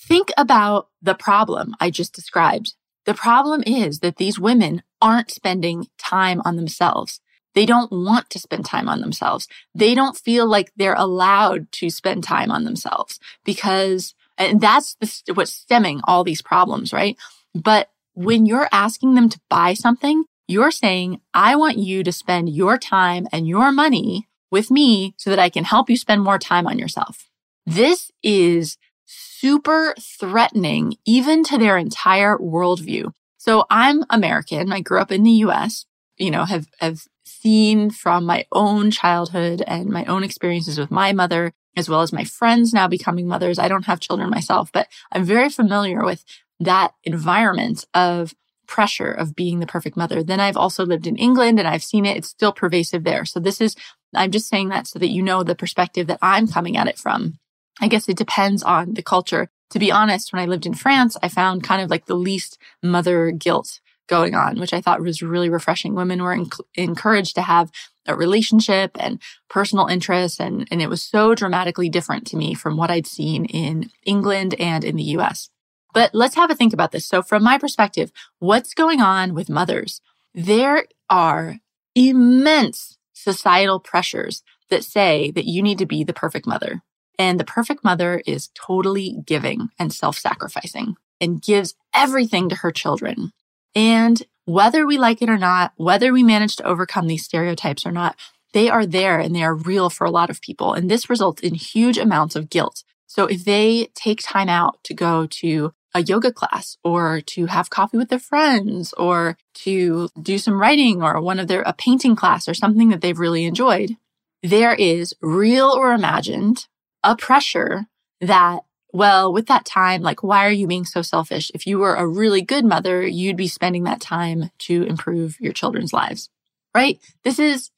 Think 0.07 0.31
about 0.37 0.89
the 1.03 1.15
problem 1.15 1.75
I 1.81 1.91
just 1.91 2.15
described. 2.15 2.75
The 3.07 3.15
problem 3.15 3.63
is 3.67 4.01
that 4.01 4.17
these 4.17 4.39
women 4.39 4.83
aren't 5.03 5.31
spending 5.31 5.89
time 5.99 6.41
on 6.45 6.57
themselves. 6.57 7.21
They 7.55 7.67
don't 7.67 7.91
want 7.91 8.31
to 8.31 8.39
spend 8.39 8.67
time 8.67 8.89
on 8.89 9.01
themselves. 9.01 9.49
They 9.75 9.95
don't 9.95 10.17
feel 10.17 10.47
like 10.47 10.71
they're 10.77 10.95
allowed 10.95 11.73
to 11.73 11.91
spend 11.91 12.23
time 12.23 12.51
on 12.51 12.65
themselves 12.65 13.19
because, 13.45 14.15
and 14.39 14.61
that's 14.61 14.95
the, 15.01 15.35
what's 15.35 15.55
stemming 15.55 16.01
all 16.05 16.23
these 16.23 16.43
problems, 16.43 16.93
right? 16.93 17.17
But 17.55 17.91
when 18.15 18.47
you're 18.47 18.69
asking 18.71 19.15
them 19.15 19.29
to 19.31 19.41
buy 19.49 19.75
something, 19.75 20.25
you're 20.47 20.71
saying, 20.71 21.21
I 21.35 21.57
want 21.57 21.79
you 21.79 22.05
to 22.05 22.13
spend 22.13 22.51
your 22.51 22.79
time 22.79 23.27
and 23.33 23.49
your 23.49 23.73
money 23.73 24.29
with 24.51 24.71
me 24.71 25.15
so 25.17 25.31
that 25.31 25.39
I 25.41 25.49
can 25.49 25.65
help 25.65 25.91
you 25.91 25.97
spend 25.97 26.23
more 26.23 26.39
time 26.39 26.67
on 26.67 26.79
yourself. 26.79 27.29
This 27.65 28.13
is 28.23 28.77
super 29.07 29.95
threatening, 30.01 30.97
even 31.05 31.45
to 31.45 31.59
their 31.59 31.79
entire 31.79 32.37
worldview. 32.37 33.13
So 33.39 33.65
I'm 33.71 34.05
American. 34.11 34.73
I 34.73 34.81
grew 34.81 35.01
up 35.01 35.13
in 35.13 35.23
the 35.23 35.31
US, 35.31 35.87
you 36.19 36.31
know, 36.31 36.45
have, 36.45 36.67
have 36.81 37.03
seen 37.25 37.91
from 37.91 38.25
my 38.25 38.45
own 38.53 38.91
childhood 38.91 39.63
and 39.67 39.89
my 39.89 40.05
own 40.05 40.25
experiences 40.25 40.79
with 40.79 40.91
my 40.91 41.13
mother, 41.13 41.53
as 41.77 41.89
well 41.89 42.03
as 42.03 42.13
my 42.13 42.25
friends 42.25 42.73
now 42.73 42.89
becoming 42.89 43.29
mothers. 43.29 43.59
I 43.59 43.69
don't 43.69 43.87
have 43.87 44.01
children 44.01 44.31
myself, 44.31 44.71
but 44.73 44.89
I'm 45.13 45.25
very 45.25 45.49
familiar 45.49 46.05
with 46.05 46.25
that 46.61 46.93
environment 47.05 47.85
of 47.95 48.35
pressure 48.67 49.13
of 49.13 49.37
being 49.37 49.61
the 49.61 49.67
perfect 49.67 49.97
mother. 49.97 50.23
Then 50.23 50.41
I've 50.41 50.57
also 50.57 50.85
lived 50.85 51.07
in 51.07 51.17
England 51.17 51.59
and 51.59 51.69
I've 51.69 51.85
seen 51.85 52.05
it. 52.05 52.17
It's 52.17 52.29
still 52.29 52.53
pervasive 52.53 53.05
there. 53.05 53.25
So 53.25 53.39
this 53.39 53.61
is, 53.61 53.77
I'm 54.15 54.31
just 54.31 54.49
saying 54.49 54.71
that 54.71 54.87
so 54.87 54.99
that 54.99 55.11
you 55.11 55.23
know 55.23 55.43
the 55.43 55.55
perspective 55.55 56.07
that 56.09 56.19
I'm 56.23 56.49
coming 56.49 56.77
at 56.77 56.89
it 56.89 56.99
from. 56.99 57.39
I 57.81 57.89
guess 57.89 58.09
it 58.09 58.17
depends 58.17 58.63
on 58.63 58.95
the 58.95 59.03
culture. 59.03 59.49
To 59.71 59.79
be 59.79 59.93
honest, 59.93 60.33
when 60.33 60.43
I 60.43 60.47
lived 60.47 60.67
in 60.67 60.75
France, 60.75 61.17
I 61.23 61.29
found 61.29 61.63
kind 61.63 61.83
of 61.83 61.91
like 61.91 62.07
the 62.07 62.15
least 62.15 62.59
mother 62.83 63.31
guilt 63.31 63.81
going 64.07 64.35
on, 64.35 64.59
which 64.61 64.73
I 64.73 64.81
thought 64.81 65.01
was 65.01 65.23
really 65.23 65.49
refreshing. 65.49 65.95
Women 65.95 66.23
were 66.23 66.37
enc- 66.37 66.61
encouraged 66.75 67.35
to 67.35 67.43
have 67.43 67.71
a 68.07 68.15
relationship 68.15 68.93
and 68.99 69.21
personal 69.49 69.87
interests. 69.87 70.39
And, 70.39 70.69
and 70.71 70.81
it 70.81 70.89
was 70.89 71.03
so 71.03 71.35
dramatically 71.35 71.89
different 71.89 72.27
to 72.29 72.37
me 72.37 72.55
from 72.55 72.77
what 72.77 72.91
I'd 72.91 73.07
seen 73.07 73.45
in 73.47 73.91
England 74.05 74.55
and 74.59 74.85
in 74.85 74.97
the 74.97 75.03
US. 75.19 75.51
But 75.93 76.15
let's 76.15 76.37
have 76.37 76.51
a 76.51 76.55
think 76.55 76.73
about 76.73 76.93
this. 76.93 77.07
So 77.07 77.23
from 77.23 77.43
my 77.43 77.59
perspective, 77.59 78.13
what's 78.39 78.75
going 78.75 79.01
on 79.01 79.35
with 79.35 79.51
mothers? 79.51 80.01
There 80.35 80.85
are 81.11 81.57
immense 81.95 82.99
societal 83.13 83.81
pressures 83.81 84.43
that 84.69 84.85
say 84.85 85.31
that 85.33 85.47
you 85.47 85.63
need 85.63 85.79
to 85.79 85.87
be 85.87 86.05
the 86.05 86.13
perfect 86.13 86.47
mother. 86.47 86.83
And 87.19 87.41
the 87.41 87.45
perfect 87.45 87.83
mother 87.83 88.23
is 88.27 88.51
totally 88.55 89.17
giving 89.25 89.69
and 89.79 89.93
self 89.93 90.19
sacrificing 90.19 90.97
and 91.21 91.41
gives 91.41 91.75
everything 91.95 92.49
to 92.49 92.57
her 92.57 92.71
children. 92.71 93.33
And 93.75 94.23
whether 94.45 94.87
we 94.87 94.99
like 94.99 95.23
it 95.23 95.29
or 95.29 95.39
not, 95.39 95.73
whether 95.77 96.13
we 96.13 96.23
manage 96.23 96.57
to 96.57 96.65
overcome 96.65 97.07
these 97.07 97.25
stereotypes 97.25 97.85
or 97.85 97.93
not, 97.93 98.17
they 98.53 98.69
are 98.69 98.87
there 98.87 99.19
and 99.19 99.35
they 99.35 99.43
are 99.43 99.55
real 99.55 99.91
for 99.91 100.05
a 100.07 100.11
lot 100.11 100.31
of 100.31 100.41
people. 100.41 100.73
And 100.73 100.91
this 100.91 101.11
results 101.11 101.43
in 101.43 101.55
huge 101.55 101.99
amounts 101.99 102.37
of 102.37 102.49
guilt. 102.49 102.85
So 103.07 103.27
if 103.27 103.45
they 103.45 103.89
take 103.95 104.21
time 104.23 104.49
out 104.49 104.83
to 104.85 104.95
go 104.95 105.27
to 105.27 105.73
a 105.95 106.03
yoga 106.03 106.31
class 106.31 106.77
or 106.85 107.23
to 107.23 107.47
have 107.47 107.71
coffee 107.71 107.97
with 107.97 108.11
their 108.11 108.19
friends 108.19 108.93
or 108.95 109.39
to 109.55 110.09
do 110.21 110.39
some 110.39 110.61
writing 110.61 111.03
or 111.03 111.21
one 111.21 111.39
of 111.39 111.49
their, 111.49 111.63
a 111.63 111.73
painting 111.73 112.15
class 112.15 112.49
or 112.49 112.55
something 112.55 112.91
that 112.91 113.01
they've 113.01 113.19
really 113.19 113.45
enjoyed, 113.45 113.97
there 114.43 114.75
is 114.75 115.15
real 115.21 115.69
or 115.69 115.93
imagined 115.93 116.67
a 117.07 117.17
pressure 117.17 117.87
that 118.21 118.61
well, 118.93 119.31
with 119.31 119.47
that 119.49 119.67
time, 119.67 120.01
like, 120.01 120.23
why 120.23 120.47
are 120.47 120.51
you 120.51 120.67
being 120.67 120.87
so 120.87 121.03
selfish? 121.03 121.51
If 121.55 121.67
you 121.67 121.79
were 121.79 121.97
a 121.97 122.07
really 122.07 122.41
good 122.41 122.65
mother, 122.65 123.07
you'd 123.07 123.37
be 123.37 123.49
spending 123.49 123.85
that 123.85 124.01
time 124.01 124.51
to 124.61 124.85
improve 124.85 125.39
your 125.39 125.53
children's 125.53 125.93
lives, 125.93 126.31
right? 126.75 126.99
This 127.23 127.39
is, 127.39 127.71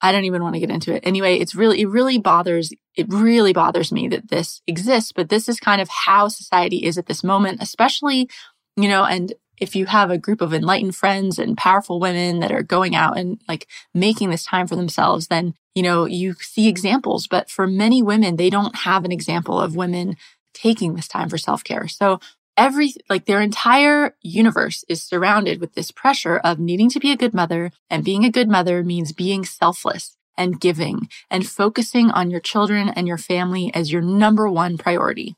I 0.00 0.10
don't 0.10 0.24
even 0.24 0.42
want 0.42 0.54
to 0.54 0.60
get 0.60 0.70
into 0.70 0.94
it. 0.94 1.06
Anyway, 1.06 1.36
it's 1.36 1.54
really, 1.54 1.82
it 1.82 1.88
really 1.88 2.18
bothers, 2.18 2.72
it 2.94 3.12
really 3.12 3.52
bothers 3.52 3.92
me 3.92 4.08
that 4.08 4.28
this 4.28 4.62
exists, 4.66 5.12
but 5.12 5.28
this 5.28 5.50
is 5.50 5.60
kind 5.60 5.82
of 5.82 5.88
how 5.90 6.28
society 6.28 6.86
is 6.86 6.96
at 6.96 7.06
this 7.06 7.22
moment, 7.22 7.60
especially, 7.60 8.30
you 8.74 8.88
know, 8.88 9.04
and 9.04 9.34
if 9.60 9.76
you 9.76 9.84
have 9.84 10.10
a 10.10 10.18
group 10.18 10.40
of 10.40 10.54
enlightened 10.54 10.96
friends 10.96 11.38
and 11.38 11.58
powerful 11.58 12.00
women 12.00 12.40
that 12.40 12.52
are 12.52 12.62
going 12.62 12.94
out 12.94 13.18
and 13.18 13.38
like 13.46 13.68
making 13.92 14.30
this 14.30 14.44
time 14.44 14.66
for 14.66 14.76
themselves, 14.76 15.26
then, 15.26 15.54
you 15.74 15.82
know, 15.82 16.04
you 16.04 16.34
see 16.34 16.68
examples. 16.68 17.26
But 17.26 17.50
for 17.50 17.66
many 17.66 18.02
women, 18.02 18.36
they 18.36 18.50
don't 18.50 18.76
have 18.76 19.04
an 19.04 19.12
example 19.12 19.60
of 19.60 19.76
women 19.76 20.16
taking 20.52 20.94
this 20.94 21.08
time 21.08 21.28
for 21.28 21.38
self 21.38 21.64
care. 21.64 21.88
So 21.88 22.20
every, 22.56 22.94
like 23.08 23.26
their 23.26 23.40
entire 23.40 24.14
universe 24.22 24.84
is 24.88 25.02
surrounded 25.02 25.60
with 25.60 25.74
this 25.74 25.90
pressure 25.90 26.38
of 26.38 26.58
needing 26.58 26.88
to 26.90 27.00
be 27.00 27.10
a 27.10 27.16
good 27.16 27.34
mother. 27.34 27.72
And 27.90 28.04
being 28.04 28.24
a 28.24 28.30
good 28.30 28.48
mother 28.48 28.82
means 28.84 29.12
being 29.12 29.44
selfless 29.44 30.16
and 30.36 30.60
giving 30.60 31.08
and 31.30 31.46
focusing 31.46 32.10
on 32.10 32.30
your 32.30 32.40
children 32.40 32.88
and 32.88 33.06
your 33.06 33.18
family 33.18 33.72
as 33.74 33.92
your 33.92 34.02
number 34.02 34.48
one 34.48 34.78
priority. 34.78 35.36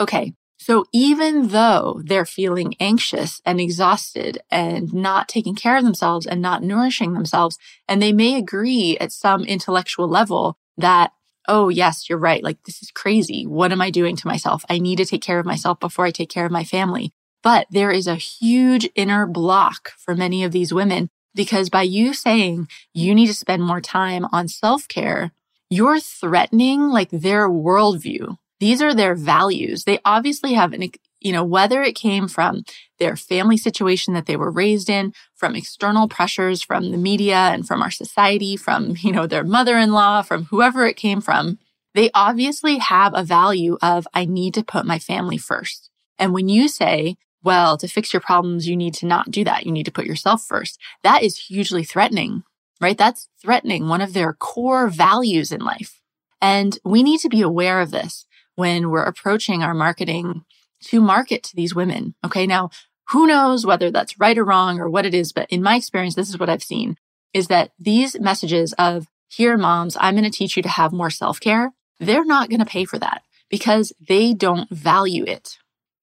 Okay. 0.00 0.32
So 0.56 0.86
even 0.92 1.48
though 1.48 2.00
they're 2.04 2.24
feeling 2.24 2.74
anxious 2.80 3.42
and 3.44 3.60
exhausted 3.60 4.38
and 4.50 4.94
not 4.94 5.28
taking 5.28 5.54
care 5.54 5.76
of 5.76 5.84
themselves 5.84 6.26
and 6.26 6.40
not 6.40 6.62
nourishing 6.62 7.12
themselves, 7.12 7.58
and 7.88 8.00
they 8.00 8.12
may 8.12 8.36
agree 8.36 8.96
at 8.98 9.12
some 9.12 9.44
intellectual 9.44 10.08
level 10.08 10.56
that 10.78 11.12
oh, 11.46 11.68
yes, 11.68 12.08
you're 12.08 12.18
right. 12.18 12.42
Like, 12.42 12.62
this 12.64 12.82
is 12.82 12.90
crazy. 12.90 13.46
What 13.46 13.72
am 13.72 13.80
I 13.80 13.90
doing 13.90 14.16
to 14.16 14.26
myself? 14.26 14.64
I 14.70 14.78
need 14.78 14.96
to 14.96 15.04
take 15.04 15.22
care 15.22 15.38
of 15.38 15.46
myself 15.46 15.78
before 15.78 16.06
I 16.06 16.10
take 16.10 16.30
care 16.30 16.46
of 16.46 16.52
my 16.52 16.64
family. 16.64 17.12
But 17.42 17.66
there 17.70 17.90
is 17.90 18.06
a 18.06 18.14
huge 18.14 18.88
inner 18.94 19.26
block 19.26 19.92
for 19.98 20.14
many 20.14 20.44
of 20.44 20.52
these 20.52 20.72
women 20.72 21.10
because 21.34 21.68
by 21.68 21.82
you 21.82 22.14
saying 22.14 22.68
you 22.94 23.14
need 23.14 23.26
to 23.26 23.34
spend 23.34 23.62
more 23.62 23.80
time 23.80 24.24
on 24.32 24.48
self 24.48 24.88
care, 24.88 25.32
you're 25.68 26.00
threatening 26.00 26.88
like 26.88 27.10
their 27.10 27.48
worldview. 27.48 28.38
These 28.60 28.80
are 28.82 28.94
their 28.94 29.14
values. 29.14 29.84
They 29.84 29.98
obviously 30.04 30.54
have 30.54 30.72
an 30.72 30.90
you 31.24 31.32
know, 31.32 31.42
whether 31.42 31.82
it 31.82 31.94
came 31.94 32.28
from 32.28 32.64
their 32.98 33.16
family 33.16 33.56
situation 33.56 34.14
that 34.14 34.26
they 34.26 34.36
were 34.36 34.50
raised 34.50 34.90
in, 34.90 35.12
from 35.34 35.56
external 35.56 36.06
pressures 36.06 36.62
from 36.62 36.90
the 36.90 36.98
media 36.98 37.34
and 37.34 37.66
from 37.66 37.82
our 37.82 37.90
society, 37.90 38.56
from, 38.56 38.94
you 39.00 39.10
know, 39.10 39.26
their 39.26 39.42
mother-in-law, 39.42 40.22
from 40.22 40.44
whoever 40.44 40.86
it 40.86 40.96
came 40.96 41.20
from, 41.20 41.58
they 41.94 42.10
obviously 42.12 42.78
have 42.78 43.12
a 43.14 43.24
value 43.24 43.78
of, 43.80 44.06
I 44.12 44.26
need 44.26 44.54
to 44.54 44.62
put 44.62 44.84
my 44.84 44.98
family 44.98 45.38
first. 45.38 45.90
And 46.18 46.34
when 46.34 46.48
you 46.48 46.68
say, 46.68 47.16
well, 47.42 47.76
to 47.78 47.88
fix 47.88 48.12
your 48.12 48.20
problems, 48.20 48.68
you 48.68 48.76
need 48.76 48.94
to 48.94 49.06
not 49.06 49.30
do 49.30 49.44
that. 49.44 49.64
You 49.64 49.72
need 49.72 49.84
to 49.84 49.92
put 49.92 50.06
yourself 50.06 50.42
first. 50.42 50.78
That 51.02 51.22
is 51.22 51.38
hugely 51.38 51.84
threatening, 51.84 52.42
right? 52.80 52.98
That's 52.98 53.28
threatening 53.40 53.88
one 53.88 54.00
of 54.00 54.12
their 54.12 54.34
core 54.34 54.88
values 54.88 55.52
in 55.52 55.60
life. 55.60 56.00
And 56.40 56.78
we 56.84 57.02
need 57.02 57.20
to 57.20 57.28
be 57.28 57.40
aware 57.40 57.80
of 57.80 57.90
this 57.90 58.26
when 58.56 58.90
we're 58.90 59.04
approaching 59.04 59.62
our 59.62 59.74
marketing 59.74 60.44
to 60.84 61.00
market 61.00 61.42
to 61.44 61.56
these 61.56 61.74
women. 61.74 62.14
Okay. 62.24 62.46
Now, 62.46 62.70
who 63.10 63.26
knows 63.26 63.66
whether 63.66 63.90
that's 63.90 64.18
right 64.18 64.36
or 64.36 64.44
wrong 64.44 64.80
or 64.80 64.88
what 64.88 65.06
it 65.06 65.14
is, 65.14 65.32
but 65.32 65.48
in 65.50 65.62
my 65.62 65.76
experience, 65.76 66.14
this 66.14 66.28
is 66.28 66.38
what 66.38 66.48
I've 66.48 66.62
seen 66.62 66.96
is 67.34 67.48
that 67.48 67.72
these 67.78 68.18
messages 68.18 68.72
of 68.78 69.08
here, 69.28 69.58
moms, 69.58 69.96
I'm 70.00 70.14
going 70.14 70.24
to 70.24 70.30
teach 70.30 70.56
you 70.56 70.62
to 70.62 70.68
have 70.68 70.92
more 70.92 71.10
self 71.10 71.40
care. 71.40 71.72
They're 71.98 72.24
not 72.24 72.48
going 72.48 72.60
to 72.60 72.66
pay 72.66 72.84
for 72.84 72.98
that 73.00 73.22
because 73.50 73.92
they 74.00 74.32
don't 74.32 74.70
value 74.70 75.24
it, 75.24 75.58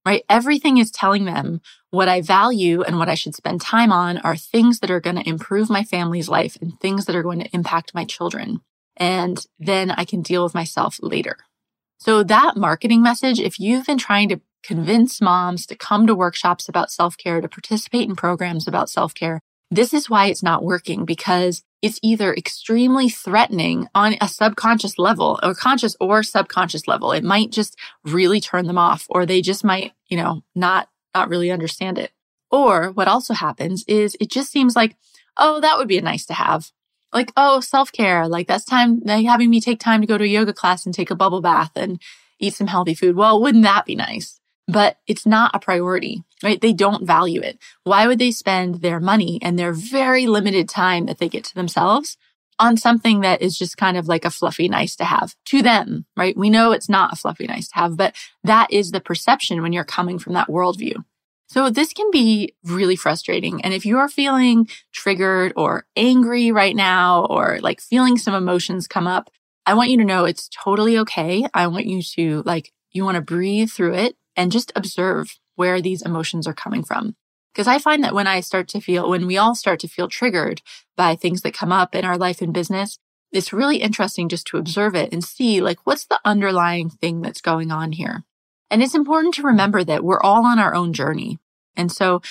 right? 0.06 0.24
Everything 0.30 0.78
is 0.78 0.92
telling 0.92 1.26
them 1.26 1.62
what 1.90 2.08
I 2.08 2.22
value 2.22 2.82
and 2.82 3.00
what 3.00 3.10
I 3.10 3.16
should 3.16 3.36
spend 3.36 3.62
time 3.62 3.92
on 3.92 4.18
are 4.20 4.36
things 4.36 4.80
that 4.80 4.92
are 4.92 5.00
going 5.00 5.16
to 5.16 5.28
improve 5.28 5.70
my 5.70 5.84
family's 5.84 6.30
life 6.30 6.58
and 6.62 6.80
things 6.80 7.06
that 7.06 7.16
are 7.16 7.24
going 7.24 7.40
to 7.40 7.50
impact 7.54 7.96
my 7.96 8.06
children. 8.06 8.62
And 8.98 9.46
then 9.60 9.92
I 9.92 10.06
can 10.06 10.22
deal 10.22 10.44
with 10.44 10.54
myself 10.54 11.00
later. 11.02 11.38
So 12.02 12.24
that 12.24 12.58
marketing 12.58 13.04
message, 13.04 13.40
if 13.40 13.60
you've 13.60 13.86
been 13.86 14.00
trying 14.00 14.28
to 14.30 14.42
convince 14.64 15.22
moms 15.22 15.68
to 15.68 15.76
come 15.76 16.08
to 16.08 16.16
workshops 16.16 16.68
about 16.68 16.90
self 16.90 17.16
care, 17.16 17.40
to 17.42 17.48
participate 17.48 18.10
in 18.10 18.16
programs 18.16 18.68
about 18.68 18.90
self 18.90 19.14
care. 19.14 19.40
This 19.70 19.94
is 19.94 20.10
why 20.10 20.26
it's 20.26 20.42
not 20.42 20.64
working 20.64 21.06
because 21.06 21.64
it's 21.80 22.00
either 22.02 22.34
extremely 22.34 23.08
threatening 23.08 23.88
on 23.94 24.16
a 24.20 24.28
subconscious 24.28 24.98
level 24.98 25.40
or 25.44 25.54
conscious 25.54 25.96
or 26.00 26.24
subconscious 26.24 26.88
level. 26.88 27.12
It 27.12 27.24
might 27.24 27.52
just 27.52 27.78
really 28.04 28.42
turn 28.42 28.66
them 28.66 28.80
off 28.80 29.06
or 29.08 29.28
they 29.28 29.44
just 29.44 29.64
might, 29.64 29.92
you 30.08 30.18
know, 30.18 30.42
not, 30.56 30.90
not 31.14 31.30
really 31.30 31.52
understand 31.52 32.00
it. 32.00 32.12
Or 32.50 32.90
what 32.90 33.08
also 33.08 33.36
happens 33.36 33.86
is 33.88 34.18
it 34.20 34.32
just 34.32 34.52
seems 34.52 34.76
like, 34.76 34.96
oh, 35.38 35.62
that 35.62 35.78
would 35.78 35.88
be 35.88 36.02
nice 36.02 36.26
to 36.26 36.34
have. 36.34 36.72
Like, 37.14 37.32
oh, 37.36 37.60
self 37.60 37.92
care. 37.92 38.28
Like 38.28 38.48
that's 38.48 38.66
time, 38.66 39.02
like 39.04 39.26
having 39.26 39.50
me 39.50 39.62
take 39.62 39.80
time 39.80 40.02
to 40.02 40.08
go 40.08 40.18
to 40.18 40.24
a 40.24 40.28
yoga 40.28 40.54
class 40.54 40.86
and 40.86 40.96
take 40.96 41.12
a 41.12 41.16
bubble 41.16 41.42
bath 41.42 41.72
and 41.76 42.02
eat 42.40 42.54
some 42.54 42.68
healthy 42.68 42.94
food. 42.94 43.16
Well, 43.16 43.42
wouldn't 43.42 43.64
that 43.64 43.86
be 43.86 43.96
nice? 43.96 44.42
but 44.72 44.98
it's 45.06 45.26
not 45.26 45.54
a 45.54 45.60
priority, 45.60 46.24
right? 46.44 46.62
They 46.62 46.74
don't 46.74 47.06
value 47.06 47.42
it. 47.42 47.60
Why 47.84 48.08
would 48.08 48.20
they 48.20 48.32
spend 48.32 48.76
their 48.76 49.00
money 49.00 49.40
and 49.42 49.60
their 49.60 49.74
very 49.74 50.28
limited 50.28 50.70
time 50.70 51.06
that 51.08 51.18
they 51.18 51.28
get 51.28 51.44
to 51.46 51.56
themselves 51.56 52.18
on 52.58 52.78
something 52.78 53.22
that 53.22 53.42
is 53.42 53.58
just 53.58 53.76
kind 53.76 53.98
of 53.98 54.08
like 54.08 54.24
a 54.24 54.30
fluffy 54.30 54.70
nice 54.70 54.96
to 54.96 55.04
have 55.04 55.36
to 55.46 55.62
them, 55.62 56.06
right? 56.16 56.38
We 56.38 56.50
know 56.50 56.72
it's 56.72 56.90
not 56.90 57.12
a 57.12 57.16
fluffy 57.16 57.48
nice 57.48 57.68
to 57.70 57.76
have, 57.76 57.98
but 57.98 58.16
that 58.44 58.72
is 58.72 58.92
the 58.92 59.02
perception 59.02 59.62
when 59.62 59.74
you're 59.74 59.84
coming 59.84 60.20
from 60.20 60.34
that 60.34 60.48
worldview. 60.48 61.04
So 61.52 61.70
this 61.70 61.92
can 61.92 62.10
be 62.12 62.56
really 62.64 62.96
frustrating. 62.96 63.62
And 63.62 63.74
if 63.74 63.86
you 63.86 63.98
are 63.98 64.08
feeling 64.08 64.70
triggered 64.94 65.52
or 65.58 65.86
angry 65.98 66.50
right 66.50 66.74
now, 66.74 67.26
or 67.26 67.60
like 67.60 67.82
feeling 67.82 68.18
some 68.18 68.34
emotions 68.34 68.88
come 68.88 69.06
up, 69.06 69.30
I 69.66 69.74
want 69.74 69.90
you 69.90 69.98
to 69.98 70.06
know 70.06 70.24
it's 70.24 70.48
totally 70.48 70.98
okay. 71.00 71.46
I 71.54 71.68
want 71.68 71.88
you 71.88 72.02
to 72.04 72.42
like, 72.46 72.72
you 72.94 73.04
want 73.04 73.16
to 73.16 73.22
breathe 73.22 73.70
through 73.70 73.96
it 73.96 74.16
and 74.38 74.50
just 74.50 74.72
observe 74.78 75.38
where 75.56 75.82
these 75.82 76.02
emotions 76.02 76.48
are 76.48 76.54
coming 76.54 76.86
from. 76.86 77.18
Because 77.54 77.68
I 77.68 77.80
find 77.80 78.02
that 78.06 78.14
when 78.14 78.28
I 78.28 78.40
start 78.40 78.70
to 78.70 78.80
feel, 78.80 79.10
when 79.10 79.28
we 79.28 79.38
all 79.38 79.54
start 79.54 79.82
to 79.82 79.90
feel 79.90 80.08
triggered 80.08 80.62
by 80.96 81.18
things 81.18 81.42
that 81.42 81.54
come 81.54 81.74
up 81.74 81.94
in 81.94 82.06
our 82.06 82.18
life 82.18 82.42
and 82.42 82.54
business, 82.54 82.98
it's 83.34 83.52
really 83.52 83.80
interesting 83.80 84.30
just 84.30 84.48
to 84.48 84.58
observe 84.58 84.96
it 84.96 85.12
and 85.12 85.22
see 85.22 85.60
like 85.60 85.80
what's 85.84 86.06
the 86.06 86.22
underlying 86.24 86.90
thing 86.90 87.22
that's 87.22 87.42
going 87.42 87.72
on 87.72 87.92
here. 87.92 88.24
And 88.72 88.82
it's 88.82 88.96
important 88.96 89.34
to 89.34 89.44
remember 89.44 89.84
that 89.84 90.02
we're 90.02 90.22
all 90.22 90.46
on 90.46 90.58
our 90.58 90.74
own 90.74 90.94
journey. 90.94 91.40
And 91.76 91.92
so 91.92 92.22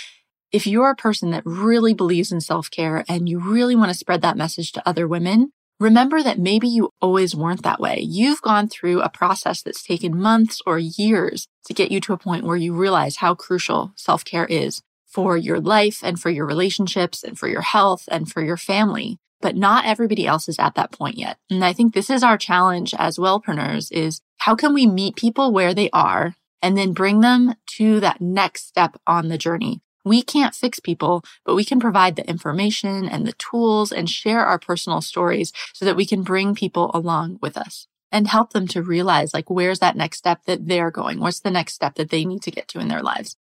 if 0.53 0.67
you're 0.67 0.91
a 0.91 0.97
person 0.97 1.31
that 1.31 1.47
really 1.47 1.95
believes 1.95 2.33
in 2.33 2.41
self 2.41 2.71
care 2.71 3.05
and 3.09 3.29
you 3.29 3.39
really 3.39 3.77
want 3.77 3.91
to 3.91 3.99
spread 3.99 4.23
that 4.23 4.37
message 4.37 4.73
to 4.73 4.89
other 4.89 5.07
women, 5.07 5.53
Remember 5.81 6.23
that 6.23 6.39
maybe 6.39 6.69
you 6.69 6.91
always 7.01 7.35
weren't 7.35 7.63
that 7.63 7.81
way. 7.81 8.01
You've 8.01 8.43
gone 8.43 8.69
through 8.69 9.01
a 9.01 9.09
process 9.09 9.63
that's 9.63 9.83
taken 9.83 10.21
months 10.21 10.61
or 10.67 10.79
years 10.79 11.49
to 11.65 11.73
get 11.73 11.91
you 11.91 12.03
to 12.03 12.13
a 12.13 12.19
point 12.19 12.45
where 12.45 12.59
you 12.59 12.75
realize 12.75 13.17
how 13.17 13.35
crucial 13.35 13.93
self 13.97 14.23
care 14.23 14.45
is 14.45 14.83
for 15.07 15.39
your 15.39 15.59
life 15.59 16.01
and 16.05 16.21
for 16.21 16.29
your 16.29 16.45
relationships 16.45 17.25
and 17.25 17.39
for 17.39 17.49
your 17.49 17.63
health 17.63 18.05
and 18.13 18.31
for 18.31 18.45
your 18.45 18.59
family. 18.59 19.17
But 19.41 19.57
not 19.57 19.87
everybody 19.87 20.27
else 20.27 20.51
is 20.51 20.59
at 20.59 20.75
that 20.75 20.93
point 20.93 21.17
yet. 21.17 21.39
And 21.49 21.65
I 21.65 21.73
think 21.73 21.95
this 21.95 22.11
is 22.11 22.23
our 22.23 22.37
challenge 22.37 22.95
as 22.99 23.17
wellpreneurs 23.17 23.91
is 23.91 24.21
how 24.37 24.55
can 24.55 24.75
we 24.75 24.87
meet 24.87 25.17
people 25.17 25.51
where 25.51 25.73
they 25.73 25.89
are 25.95 26.35
and 26.63 26.77
then 26.77 26.93
bring 26.93 27.21
them 27.21 27.55
to 27.77 28.01
that 28.01 28.21
next 28.21 28.67
step 28.67 29.01
on 29.07 29.29
the 29.29 29.39
journey? 29.39 29.81
We 30.05 30.23
can't 30.23 30.55
fix 30.55 30.81
people, 30.81 31.23
but 31.45 31.55
we 31.55 31.65
can 31.65 31.79
provide 31.79 32.17
the 32.17 32.29
information 32.29 33.09
and 33.09 33.27
the 33.27 33.35
tools 33.35 33.93
and 33.93 34.09
share 34.09 34.45
our 34.45 34.59
personal 34.59 35.03
stories 35.03 35.53
so 35.75 35.85
that 35.85 35.97
we 35.97 36.07
can 36.07 36.23
bring 36.23 36.55
people 36.55 36.91
along 36.95 37.39
with 37.43 37.57
us 37.57 37.87
and 38.11 38.27
help 38.27 38.53
them 38.53 38.67
to 38.69 38.83
realize 38.83 39.35
like, 39.35 39.51
where's 39.51 39.79
that 39.81 39.97
next 39.97 40.19
step 40.19 40.45
that 40.47 40.67
they're 40.67 40.91
going? 40.91 41.21
What's 41.21 41.41
the 41.41 41.51
next 41.51 41.75
step 41.75 41.95
that 41.97 42.11
they 42.11 42.25
need 42.25 42.43
to 42.43 42.51
get 42.51 42.67
to 42.69 42.81
in 42.81 42.89
their 42.89 43.03
lives? 43.03 43.37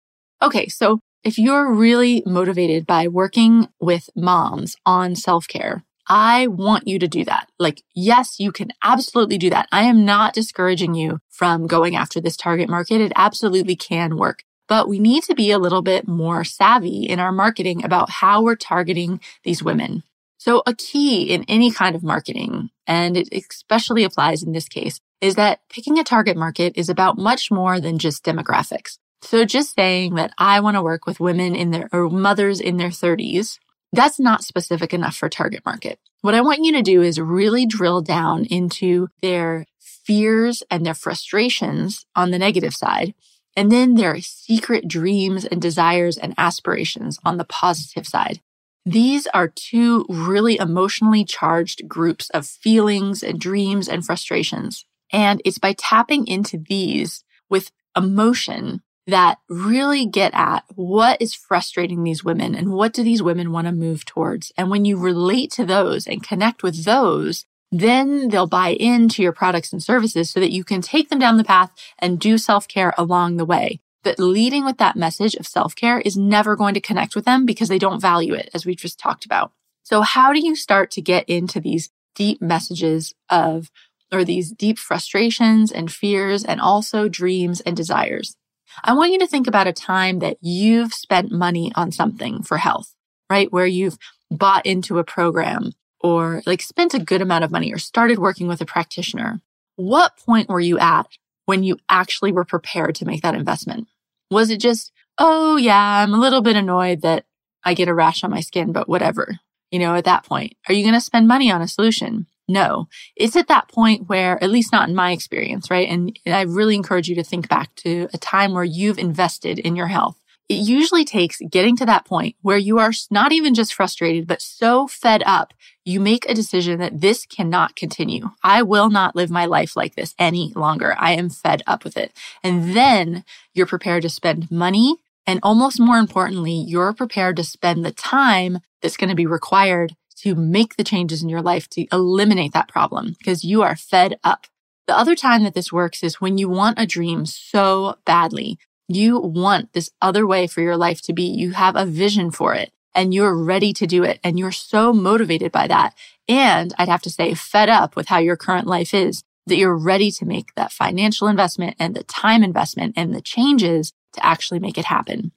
Okay. 0.40 0.68
So 0.68 1.00
if 1.23 1.38
you're 1.38 1.73
really 1.73 2.23
motivated 2.26 2.87
by 2.87 3.09
working 3.09 3.68
with 3.80 4.11
moms 4.14 4.76
on 4.87 5.16
self 5.16 5.49
care, 5.49 5.85
I 6.08 6.46
want 6.49 6.87
you 6.87 6.99
to 6.99 7.08
do 7.08 7.25
that. 7.25 7.50
Like, 7.58 7.82
yes, 7.94 8.38
you 8.38 8.52
can 8.52 8.73
absolutely 8.82 9.38
do 9.38 9.50
that. 9.50 9.68
I 9.73 9.84
am 9.84 10.04
not 10.04 10.34
discouraging 10.34 10.94
you 10.94 11.20
from 11.30 11.66
going 11.66 11.96
after 11.96 12.20
this 12.20 12.37
target 12.37 12.68
market. 12.68 13.00
It 13.00 13.12
absolutely 13.16 13.76
can 13.76 14.16
work 14.16 14.44
but 14.68 14.88
we 14.88 14.99
need 14.99 15.23
to 15.25 15.34
be 15.34 15.50
a 15.50 15.58
little 15.58 15.82
bit 15.82 16.08
more 16.08 16.44
savvy 16.44 17.04
in 17.04 17.20
our 17.20 17.32
marketing 17.32 17.84
about 17.84 18.11
how 18.11 18.42
we're 18.42 18.56
targeting 18.56 19.20
these 19.42 19.62
women. 19.62 20.02
So 20.38 20.62
a 20.66 20.75
key 20.75 21.25
in 21.25 21.44
any 21.49 21.70
kind 21.70 21.96
of 21.96 22.02
marketing, 22.02 22.70
and 22.87 23.16
it 23.16 23.28
especially 23.32 24.04
applies 24.04 24.42
in 24.42 24.52
this 24.52 24.68
case, 24.68 25.00
is 25.20 25.37
that 25.37 25.61
picking 25.70 25.99
a 25.99 26.04
target 26.04 26.37
market 26.37 26.75
is 26.76 26.88
about 26.88 27.16
much 27.16 27.50
more 27.50 27.80
than 27.80 27.99
just 27.99 28.25
demographics. 28.25 28.99
So 29.23 29.46
just 29.46 29.75
saying 29.75 30.16
that 30.16 30.32
I 30.37 30.61
want 30.61 30.76
to 30.76 30.82
work 30.82 31.06
with 31.06 31.18
women 31.18 31.54
in 31.54 31.70
their 31.70 31.88
or 31.92 32.11
mothers 32.11 32.61
in 32.61 32.76
their 32.76 32.90
30s, 32.90 33.58
that's 33.96 34.20
not 34.20 34.44
specific 34.44 34.92
enough 34.94 35.16
for 35.16 35.28
target 35.28 35.62
market. 35.64 35.98
What 36.22 36.34
I 36.34 36.40
want 36.40 36.64
you 36.64 36.72
to 36.72 36.82
do 36.82 37.02
is 37.02 37.20
really 37.20 37.66
drill 37.66 38.00
down 38.02 38.44
into 38.46 39.08
their 39.20 39.66
fears 39.78 40.62
and 40.70 40.84
their 40.84 40.94
frustrations 40.94 42.06
on 42.14 42.30
the 42.30 42.38
negative 42.38 42.74
side, 42.74 43.14
and 43.56 43.70
then 43.70 43.94
their 43.94 44.20
secret 44.20 44.88
dreams 44.88 45.44
and 45.44 45.60
desires 45.60 46.16
and 46.18 46.34
aspirations 46.38 47.18
on 47.24 47.36
the 47.36 47.44
positive 47.44 48.06
side. 48.06 48.40
These 48.86 49.26
are 49.28 49.48
two 49.48 50.04
really 50.08 50.58
emotionally 50.58 51.24
charged 51.24 51.88
groups 51.88 52.28
of 52.30 52.46
feelings 52.46 53.22
and 53.22 53.40
dreams 53.40 53.88
and 53.88 54.04
frustrations. 54.04 54.84
And 55.10 55.40
it's 55.44 55.58
by 55.58 55.74
tapping 55.74 56.26
into 56.26 56.58
these 56.58 57.24
with 57.48 57.70
emotion 57.96 58.82
that 59.06 59.38
really 59.49 60.06
get 60.06 60.32
at 60.34 60.64
what 60.75 61.20
is 61.20 61.34
frustrating 61.34 62.02
these 62.02 62.25
women 62.25 62.54
and 62.54 62.73
what 62.73 62.92
do 62.92 63.02
these 63.02 63.23
women 63.23 63.52
want 63.52 63.66
to 63.66 63.73
move 63.73 64.04
towards. 64.04 64.52
And 64.56 64.70
when 64.70 64.84
you 64.84 64.96
relate 64.96 65.50
to 65.52 65.66
those 65.66 66.06
and 66.06 66.23
connect 66.23 66.62
with 66.62 66.84
those, 66.84 67.44
then 67.70 68.28
they'll 68.28 68.46
buy 68.46 68.68
into 68.68 69.23
your 69.23 69.32
products 69.32 69.73
and 69.73 69.82
services 69.82 70.30
so 70.30 70.40
that 70.40 70.52
you 70.52 70.64
can 70.64 70.80
take 70.80 71.11
them 71.11 71.18
down 71.18 71.37
the 71.37 71.44
path 71.44 71.73
and 71.99 72.20
do 72.20 72.38
self 72.38 72.68
care 72.68 72.94
along 72.96 73.37
the 73.37 73.44
way. 73.44 73.80
But 74.04 74.18
leading 74.18 74.64
with 74.64 74.78
that 74.78 74.96
message 74.96 75.34
of 75.34 75.46
self 75.46 75.75
care 75.75 76.00
is 76.00 76.16
never 76.16 76.56
going 76.56 76.75
to 76.75 76.80
connect 76.80 77.14
with 77.14 77.25
them 77.25 77.44
because 77.44 77.68
they 77.68 77.78
don't 77.78 78.00
value 78.00 78.34
it, 78.34 78.49
as 78.54 78.64
we 78.64 78.75
just 78.75 78.99
talked 78.99 79.25
about. 79.25 79.52
So 79.82 80.02
how 80.02 80.32
do 80.32 80.44
you 80.44 80.54
start 80.54 80.90
to 80.92 81.02
get 81.02 81.28
into 81.28 81.61
these 81.61 81.90
deep 82.14 82.40
messages 82.40 83.12
of, 83.28 83.70
or 84.12 84.25
these 84.25 84.52
deep 84.52 84.78
frustrations 84.78 85.73
and 85.73 85.92
fears 85.92 86.44
and 86.44 86.61
also 86.61 87.08
dreams 87.08 87.61
and 87.62 87.76
desires? 87.76 88.37
I 88.83 88.95
want 88.95 89.12
you 89.12 89.19
to 89.21 89.26
think 89.26 89.47
about 89.47 89.66
a 89.66 89.73
time 89.73 90.19
that 90.21 90.38
you've 90.40 90.93
spent 90.93 91.31
money 91.31 91.73
on 91.75 91.93
something 91.93 92.43
for 92.43 92.57
health, 92.57 92.95
right? 93.31 93.52
Where 93.52 93.66
you've 93.66 93.99
bought 94.31 94.66
into 94.66 94.99
a 94.99 95.04
program 95.04 95.73
or 96.00 96.43
like 96.47 96.62
spent 96.62 96.95
a 96.95 96.99
good 96.99 97.23
amount 97.23 97.45
of 97.45 97.50
money 97.50 97.73
or 97.73 97.78
started 97.78 98.19
working 98.19 98.47
with 98.47 98.61
a 98.61 98.66
practitioner. 98.66 99.40
What 99.76 100.16
point 100.19 100.49
were 100.49 100.61
you 100.61 100.78
at 100.78 101.07
when 101.47 101.62
you 101.62 101.78
actually 101.88 102.33
were 102.33 102.45
prepared 102.45 102.95
to 102.97 103.07
make 103.07 103.23
that 103.23 103.35
investment? 103.35 103.88
Was 104.31 104.50
it 104.50 104.61
just, 104.61 104.93
oh 105.19 105.57
yeah, 105.57 106.02
I'm 106.02 106.12
a 106.12 106.21
little 106.21 106.43
bit 106.43 106.57
annoyed 106.57 107.02
that 107.02 107.25
I 107.64 107.75
get 107.75 107.88
a 107.88 107.95
rash 107.95 108.25
on 108.25 108.31
my 108.31 108.40
skin, 108.40 108.73
but 108.73 108.88
whatever. 108.88 109.38
You 109.71 109.78
know, 109.78 109.95
at 109.95 110.04
that 110.04 110.25
point, 110.25 110.54
are 110.69 110.75
you 110.75 110.83
going 110.83 110.95
to 110.95 111.00
spend 111.00 111.26
money 111.26 111.50
on 111.50 111.62
a 111.62 111.69
solution? 111.69 112.26
No, 112.46 112.88
it's 113.16 113.36
at 113.36 113.48
that 113.48 113.68
point 113.68 114.08
where, 114.08 114.42
at 114.42 114.50
least 114.50 114.72
not 114.72 114.88
in 114.88 114.94
my 114.94 115.12
experience, 115.12 115.70
right? 115.70 115.88
And 115.88 116.18
I 116.26 116.42
really 116.42 116.74
encourage 116.74 117.08
you 117.08 117.14
to 117.14 117.24
think 117.24 117.48
back 117.48 117.74
to 117.76 118.08
a 118.12 118.18
time 118.18 118.52
where 118.52 118.64
you've 118.64 118.98
invested 118.98 119.58
in 119.58 119.76
your 119.76 119.86
health. 119.86 120.20
It 120.50 120.56
usually 120.56 121.06
takes 121.06 121.40
getting 121.50 121.74
to 121.78 121.86
that 121.86 122.04
point 122.04 122.36
where 122.42 122.58
you 122.58 122.78
are 122.78 122.92
not 123.10 123.32
even 123.32 123.54
just 123.54 123.72
frustrated, 123.72 124.26
but 124.26 124.42
so 124.42 124.86
fed 124.86 125.22
up, 125.24 125.54
you 125.86 126.00
make 126.00 126.28
a 126.28 126.34
decision 126.34 126.78
that 126.80 127.00
this 127.00 127.24
cannot 127.24 127.76
continue. 127.76 128.28
I 128.42 128.62
will 128.62 128.90
not 128.90 129.16
live 129.16 129.30
my 129.30 129.46
life 129.46 129.74
like 129.74 129.94
this 129.94 130.14
any 130.18 130.52
longer. 130.54 130.94
I 130.98 131.12
am 131.12 131.30
fed 131.30 131.62
up 131.66 131.82
with 131.82 131.96
it. 131.96 132.12
And 132.42 132.76
then 132.76 133.24
you're 133.54 133.64
prepared 133.64 134.02
to 134.02 134.10
spend 134.10 134.50
money. 134.50 134.96
And 135.26 135.40
almost 135.42 135.80
more 135.80 135.96
importantly, 135.96 136.52
you're 136.52 136.92
prepared 136.92 137.36
to 137.36 137.44
spend 137.44 137.82
the 137.82 137.90
time 137.90 138.58
that's 138.82 138.98
going 138.98 139.08
to 139.08 139.16
be 139.16 139.24
required 139.24 139.96
to 140.25 140.35
make 140.35 140.76
the 140.76 140.85
changes 140.85 141.23
in 141.23 141.28
your 141.28 141.43
life 141.43 141.69
to 141.69 141.87
eliminate 141.93 142.54
that 142.54 142.69
problem 142.69 143.14
because 143.19 143.45
you 143.45 143.61
are 143.61 143.76
fed 143.76 144.19
up. 144.25 144.47
The 144.87 144.97
other 144.97 145.14
time 145.14 145.45
that 145.45 145.52
this 145.52 145.71
works 145.71 146.02
is 146.02 146.21
when 146.21 146.38
you 146.38 146.49
want 146.49 146.78
a 146.78 146.87
dream 146.87 147.26
so 147.26 147.99
badly. 148.07 148.59
You 148.88 149.19
want 149.19 149.75
this 149.75 149.90
other 150.00 150.26
way 150.26 150.47
for 150.47 150.62
your 150.62 150.78
life 150.78 151.02
to 151.02 151.12
be. 151.12 151.25
You 151.25 151.52
have 151.52 151.76
a 151.76 151.87
vision 151.87 152.31
for 152.31 152.54
it 152.54 152.73
and 152.95 153.12
you're 153.12 153.37
ready 153.37 153.75
to 153.75 153.87
do 153.87 154.02
it. 154.02 154.19
And 154.25 154.38
you're 154.38 154.52
so 154.52 154.95
motivated 154.95 155.52
by 155.52 155.66
that. 155.69 155.95
And 156.26 156.73
I'd 156.78 156.88
have 156.88 157.02
to 157.02 157.11
say 157.11 157.35
fed 157.35 157.69
up 157.69 157.95
with 157.95 158.09
how 158.09 158.19
your 158.19 158.37
current 158.37 158.66
life 158.66 158.95
is 158.95 159.23
that 159.47 159.57
you're 159.57 159.76
ready 159.76 160.11
to 160.11 160.25
make 160.25 160.54
that 160.54 160.73
financial 160.73 161.28
investment 161.28 161.76
and 161.78 161.95
the 161.95 162.04
time 162.04 162.43
investment 162.43 162.95
and 162.97 163.14
the 163.14 163.21
changes 163.21 163.93
to 164.14 164.25
actually 164.25 164.59
make 164.59 164.78
it 164.78 164.87
happen. 164.87 165.33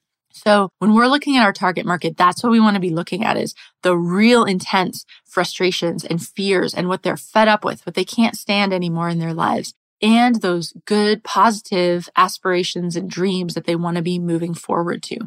So 0.46 0.70
when 0.78 0.94
we're 0.94 1.06
looking 1.08 1.36
at 1.36 1.44
our 1.44 1.52
target 1.52 1.84
market, 1.84 2.16
that's 2.16 2.42
what 2.42 2.52
we 2.52 2.60
want 2.60 2.74
to 2.74 2.80
be 2.80 2.90
looking 2.90 3.24
at 3.24 3.36
is 3.36 3.54
the 3.82 3.96
real 3.96 4.44
intense 4.44 5.04
frustrations 5.24 6.04
and 6.04 6.22
fears 6.22 6.74
and 6.74 6.88
what 6.88 7.02
they're 7.02 7.16
fed 7.16 7.48
up 7.48 7.64
with, 7.64 7.84
what 7.84 7.94
they 7.94 8.04
can't 8.04 8.36
stand 8.36 8.72
anymore 8.72 9.08
in 9.08 9.18
their 9.18 9.34
lives 9.34 9.74
and 10.00 10.36
those 10.36 10.72
good, 10.84 11.24
positive 11.24 12.08
aspirations 12.16 12.96
and 12.96 13.10
dreams 13.10 13.54
that 13.54 13.64
they 13.64 13.76
want 13.76 13.96
to 13.96 14.02
be 14.02 14.18
moving 14.18 14.54
forward 14.54 15.02
to. 15.04 15.18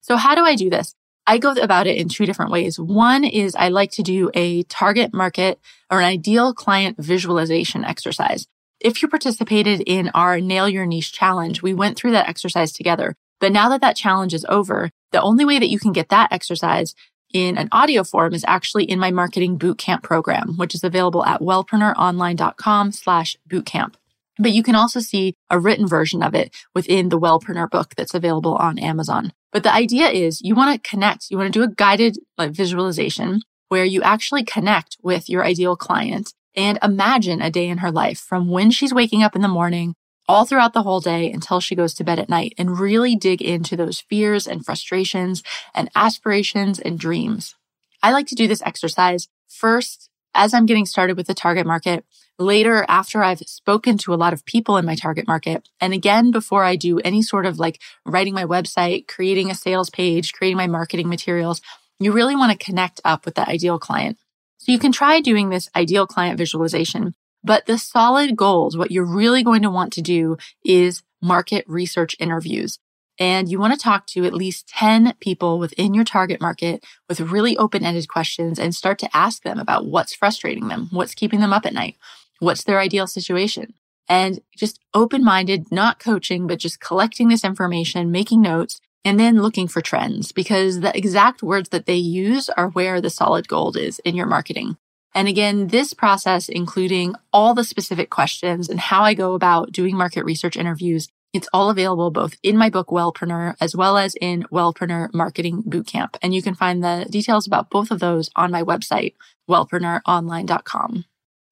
So 0.00 0.16
how 0.16 0.34
do 0.34 0.44
I 0.44 0.54
do 0.54 0.70
this? 0.70 0.94
I 1.26 1.38
go 1.38 1.52
about 1.52 1.86
it 1.86 1.96
in 1.96 2.08
two 2.08 2.26
different 2.26 2.50
ways. 2.50 2.78
One 2.78 3.24
is 3.24 3.54
I 3.54 3.68
like 3.68 3.92
to 3.92 4.02
do 4.02 4.30
a 4.34 4.62
target 4.64 5.12
market 5.12 5.60
or 5.90 6.00
an 6.00 6.06
ideal 6.06 6.54
client 6.54 6.96
visualization 6.98 7.84
exercise. 7.84 8.46
If 8.80 9.02
you 9.02 9.08
participated 9.08 9.82
in 9.86 10.10
our 10.14 10.40
Nail 10.40 10.68
Your 10.68 10.86
Niche 10.86 11.12
challenge, 11.12 11.62
we 11.62 11.74
went 11.74 11.98
through 11.98 12.12
that 12.12 12.28
exercise 12.28 12.72
together. 12.72 13.14
But 13.40 13.52
now 13.52 13.68
that 13.70 13.80
that 13.80 13.96
challenge 13.96 14.34
is 14.34 14.46
over, 14.48 14.90
the 15.12 15.22
only 15.22 15.44
way 15.44 15.58
that 15.58 15.70
you 15.70 15.78
can 15.78 15.92
get 15.92 16.10
that 16.10 16.32
exercise 16.32 16.94
in 17.32 17.56
an 17.56 17.68
audio 17.72 18.04
form 18.04 18.34
is 18.34 18.44
actually 18.46 18.84
in 18.84 18.98
my 18.98 19.10
marketing 19.10 19.58
bootcamp 19.58 20.02
program, 20.02 20.56
which 20.56 20.74
is 20.74 20.84
available 20.84 21.24
at 21.24 21.40
wellpreneuronline.com 21.40 22.92
slash 22.92 23.36
bootcamp. 23.48 23.94
But 24.38 24.52
you 24.52 24.62
can 24.62 24.74
also 24.74 25.00
see 25.00 25.34
a 25.50 25.58
written 25.58 25.86
version 25.86 26.22
of 26.22 26.34
it 26.34 26.54
within 26.74 27.08
the 27.08 27.20
Wellpreneur 27.20 27.70
book 27.70 27.94
that's 27.94 28.14
available 28.14 28.54
on 28.54 28.78
Amazon. 28.78 29.32
But 29.52 29.64
the 29.64 29.72
idea 29.72 30.08
is 30.08 30.40
you 30.40 30.54
want 30.54 30.82
to 30.82 30.88
connect, 30.88 31.30
you 31.30 31.36
want 31.36 31.52
to 31.52 31.58
do 31.58 31.64
a 31.64 31.74
guided 31.74 32.18
like, 32.38 32.52
visualization 32.52 33.42
where 33.68 33.84
you 33.84 34.02
actually 34.02 34.44
connect 34.44 34.96
with 35.02 35.28
your 35.28 35.44
ideal 35.44 35.76
client 35.76 36.32
and 36.56 36.78
imagine 36.82 37.40
a 37.40 37.50
day 37.50 37.68
in 37.68 37.78
her 37.78 37.90
life 37.90 38.18
from 38.18 38.48
when 38.48 38.70
she's 38.70 38.94
waking 38.94 39.22
up 39.22 39.36
in 39.36 39.42
the 39.42 39.48
morning 39.48 39.94
all 40.28 40.44
throughout 40.44 40.72
the 40.72 40.82
whole 40.82 41.00
day 41.00 41.30
until 41.30 41.60
she 41.60 41.74
goes 41.74 41.94
to 41.94 42.04
bed 42.04 42.18
at 42.18 42.28
night 42.28 42.54
and 42.56 42.78
really 42.78 43.16
dig 43.16 43.42
into 43.42 43.76
those 43.76 44.00
fears 44.00 44.46
and 44.46 44.64
frustrations 44.64 45.42
and 45.74 45.90
aspirations 45.94 46.78
and 46.78 46.98
dreams. 46.98 47.54
I 48.02 48.12
like 48.12 48.26
to 48.28 48.34
do 48.34 48.46
this 48.46 48.62
exercise 48.62 49.28
first 49.48 50.10
as 50.34 50.54
I'm 50.54 50.66
getting 50.66 50.86
started 50.86 51.16
with 51.16 51.26
the 51.26 51.34
target 51.34 51.66
market, 51.66 52.04
later 52.38 52.86
after 52.88 53.22
I've 53.22 53.40
spoken 53.40 53.98
to 53.98 54.14
a 54.14 54.16
lot 54.16 54.32
of 54.32 54.44
people 54.44 54.76
in 54.76 54.86
my 54.86 54.94
target 54.94 55.26
market, 55.26 55.68
and 55.80 55.92
again 55.92 56.30
before 56.30 56.64
I 56.64 56.76
do 56.76 57.00
any 57.00 57.22
sort 57.22 57.46
of 57.46 57.58
like 57.58 57.80
writing 58.06 58.34
my 58.34 58.44
website, 58.44 59.08
creating 59.08 59.50
a 59.50 59.54
sales 59.54 59.90
page, 59.90 60.32
creating 60.32 60.56
my 60.56 60.66
marketing 60.66 61.08
materials, 61.08 61.60
you 61.98 62.12
really 62.12 62.36
want 62.36 62.52
to 62.52 62.64
connect 62.64 63.00
up 63.04 63.24
with 63.24 63.34
that 63.34 63.48
ideal 63.48 63.78
client. 63.78 64.18
So 64.58 64.72
you 64.72 64.78
can 64.78 64.92
try 64.92 65.20
doing 65.20 65.50
this 65.50 65.68
ideal 65.74 66.06
client 66.06 66.38
visualization 66.38 67.14
but 67.42 67.66
the 67.66 67.78
solid 67.78 68.36
goals, 68.36 68.76
what 68.76 68.90
you're 68.90 69.04
really 69.04 69.42
going 69.42 69.62
to 69.62 69.70
want 69.70 69.92
to 69.94 70.02
do 70.02 70.36
is 70.64 71.02
market 71.22 71.64
research 71.68 72.16
interviews. 72.18 72.78
And 73.18 73.50
you 73.50 73.60
want 73.60 73.74
to 73.74 73.78
talk 73.78 74.06
to 74.08 74.24
at 74.24 74.32
least 74.32 74.68
10 74.68 75.14
people 75.20 75.58
within 75.58 75.92
your 75.92 76.04
target 76.04 76.40
market 76.40 76.84
with 77.06 77.20
really 77.20 77.56
open 77.58 77.84
ended 77.84 78.08
questions 78.08 78.58
and 78.58 78.74
start 78.74 78.98
to 79.00 79.14
ask 79.14 79.42
them 79.42 79.58
about 79.58 79.84
what's 79.84 80.14
frustrating 80.14 80.68
them, 80.68 80.88
what's 80.90 81.14
keeping 81.14 81.40
them 81.40 81.52
up 81.52 81.66
at 81.66 81.74
night, 81.74 81.96
what's 82.38 82.64
their 82.64 82.80
ideal 82.80 83.06
situation. 83.06 83.74
And 84.08 84.40
just 84.56 84.80
open 84.94 85.22
minded, 85.22 85.70
not 85.70 85.98
coaching, 85.98 86.46
but 86.46 86.58
just 86.58 86.80
collecting 86.80 87.28
this 87.28 87.44
information, 87.44 88.10
making 88.10 88.40
notes, 88.40 88.80
and 89.04 89.20
then 89.20 89.42
looking 89.42 89.68
for 89.68 89.82
trends 89.82 90.32
because 90.32 90.80
the 90.80 90.96
exact 90.96 91.42
words 91.42 91.68
that 91.70 91.86
they 91.86 91.94
use 91.94 92.48
are 92.50 92.70
where 92.70 93.00
the 93.00 93.10
solid 93.10 93.48
gold 93.48 93.76
is 93.76 93.98
in 94.00 94.16
your 94.16 94.26
marketing. 94.26 94.76
And 95.14 95.28
again, 95.28 95.68
this 95.68 95.92
process, 95.92 96.48
including 96.48 97.14
all 97.32 97.54
the 97.54 97.64
specific 97.64 98.10
questions 98.10 98.68
and 98.68 98.78
how 98.78 99.02
I 99.02 99.14
go 99.14 99.34
about 99.34 99.72
doing 99.72 99.96
market 99.96 100.24
research 100.24 100.56
interviews, 100.56 101.08
it's 101.32 101.48
all 101.52 101.70
available 101.70 102.10
both 102.10 102.36
in 102.42 102.56
my 102.56 102.70
book, 102.70 102.88
Wellpreneur, 102.88 103.54
as 103.60 103.76
well 103.76 103.96
as 103.96 104.14
in 104.20 104.44
Wellpreneur 104.44 105.12
Marketing 105.14 105.62
Bootcamp. 105.62 106.16
And 106.22 106.34
you 106.34 106.42
can 106.42 106.54
find 106.54 106.82
the 106.82 107.06
details 107.08 107.46
about 107.46 107.70
both 107.70 107.90
of 107.90 108.00
those 108.00 108.30
on 108.34 108.50
my 108.50 108.62
website, 108.62 109.14
wellpreneuronline.com. 109.48 111.04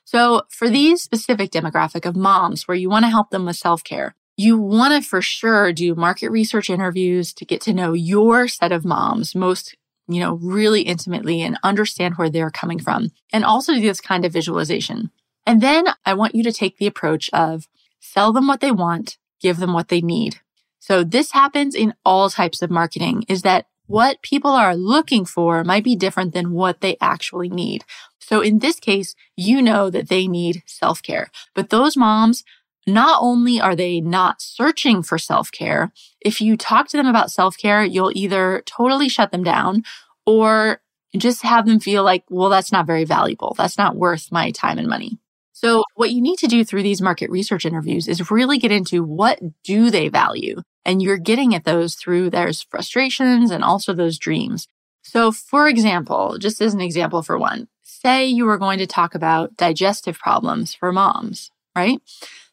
So 0.05 0.43
for 0.49 0.69
these 0.69 1.03
specific 1.03 1.51
demographic 1.51 2.07
of 2.07 2.17
moms 2.17 2.67
where 2.67 2.77
you 2.77 2.89
want 2.89 3.05
to 3.05 3.11
help 3.11 3.31
them 3.31 3.45
with 3.45 3.57
self-care, 3.57 4.15
you 4.37 4.57
want 4.57 4.95
to 4.95 5.09
for 5.09 5.21
sure 5.21 5.73
do 5.73 5.95
market 5.95 6.31
research 6.31 6.71
interviews 6.71 7.33
to 7.35 7.45
get 7.45 7.61
to 7.63 7.75
know 7.75 7.93
your 7.93 8.49
set 8.49 8.73
of 8.73 8.85
moms 8.85 9.35
most 9.35 9.77
you 10.09 10.21
know, 10.21 10.35
really 10.35 10.83
intimately 10.83 11.43
and 11.43 11.59
understand 11.63 12.15
where 12.17 12.31
they're 12.31 12.51
coming 12.51 12.79
from 12.79 13.11
and 13.33 13.45
also 13.45 13.75
do 13.75 13.81
this 13.81 14.01
kind 14.01 14.25
of 14.25 14.33
visualization. 14.33 15.11
And 15.47 15.61
then 15.61 15.87
I 16.05 16.15
want 16.15 16.35
you 16.35 16.43
to 16.43 16.53
take 16.53 16.79
the 16.79 16.87
approach 16.87 17.31
of 17.33 17.69
sell 18.01 18.33
them 18.33 18.47
what 18.47 18.61
they 18.61 18.73
want, 18.73 19.19
give 19.41 19.59
them 19.59 19.73
what 19.73 19.89
they 19.89 20.01
need. 20.01 20.41
So 20.79 21.05
this 21.05 21.33
happens 21.33 21.75
in 21.75 21.95
all 22.05 22.31
types 22.31 22.63
of 22.63 22.71
marketing 22.71 23.25
is 23.29 23.43
that 23.43 23.67
what 23.87 24.23
people 24.23 24.51
are 24.51 24.77
looking 24.77 25.25
for 25.25 25.65
might 25.65 25.85
be 25.85 25.97
different 25.97 26.35
than 26.35 26.53
what 26.53 26.81
they 26.81 26.97
actually 27.01 27.49
need. 27.49 27.85
So 28.19 28.41
in 28.43 28.59
this 28.59 28.79
case, 28.79 29.15
you 29.37 29.63
know 29.63 29.89
that 29.89 30.09
they 30.09 30.29
need 30.29 30.63
self 30.67 31.03
care, 31.03 31.31
but 31.55 31.71
those 31.71 31.97
moms 31.97 32.45
not 32.89 33.19
only 33.23 33.61
are 33.61 33.77
they 33.77 34.01
not 34.01 34.43
searching 34.43 35.03
for 35.03 35.19
self 35.19 35.53
care, 35.53 35.93
if 36.21 36.41
you 36.41 36.57
talk 36.57 36.89
to 36.89 36.97
them 36.97 37.07
about 37.07 37.31
self 37.31 37.57
care, 37.57 37.85
you'll 37.85 38.13
either 38.15 38.63
totally 38.67 39.09
shut 39.09 39.31
them 39.31 39.45
down 39.45 39.85
or 40.27 40.81
just 41.17 41.43
have 41.43 41.67
them 41.67 41.81
feel 41.81 42.03
like, 42.03 42.25
well, 42.29 42.49
that's 42.49 42.73
not 42.73 42.87
very 42.87 43.05
valuable. 43.05 43.55
That's 43.57 43.79
not 43.79 43.97
worth 43.97 44.31
my 44.33 44.51
time 44.51 44.79
and 44.79 44.89
money. 44.89 45.19
So 45.53 45.83
what 45.95 46.13
you 46.13 46.21
need 46.21 46.39
to 46.39 46.47
do 46.47 46.65
through 46.65 46.85
these 46.85 47.03
market 47.03 47.31
research 47.31 47.65
interviews 47.65 48.07
is 48.07 48.31
really 48.31 48.59
get 48.59 48.71
into 48.71 49.03
what 49.03 49.41
do 49.65 49.91
they 49.91 50.09
value? 50.09 50.63
And 50.85 51.03
you're 51.03 51.19
getting 51.19 51.55
at 51.55 51.65
those 51.65 51.97
through 51.97 52.31
their 52.31 52.53
frustrations 52.71 53.51
and 53.51 53.65
also 53.65 53.93
those 53.93 54.19
dreams. 54.19 54.69
So 55.03 55.33
for 55.33 55.67
example, 55.67 56.37
just 56.39 56.61
as 56.61 56.75
an 56.75 56.81
example 56.81 57.23
for 57.23 57.39
one, 57.39 57.67
say 57.83 58.27
you 58.27 58.45
were 58.45 58.59
going 58.59 58.79
to 58.79 58.87
talk 58.87 59.15
about 59.17 59.57
digestive 59.57 60.19
problems 60.19 60.75
for 60.75 60.93
moms, 60.93 61.51
right? 61.75 62.01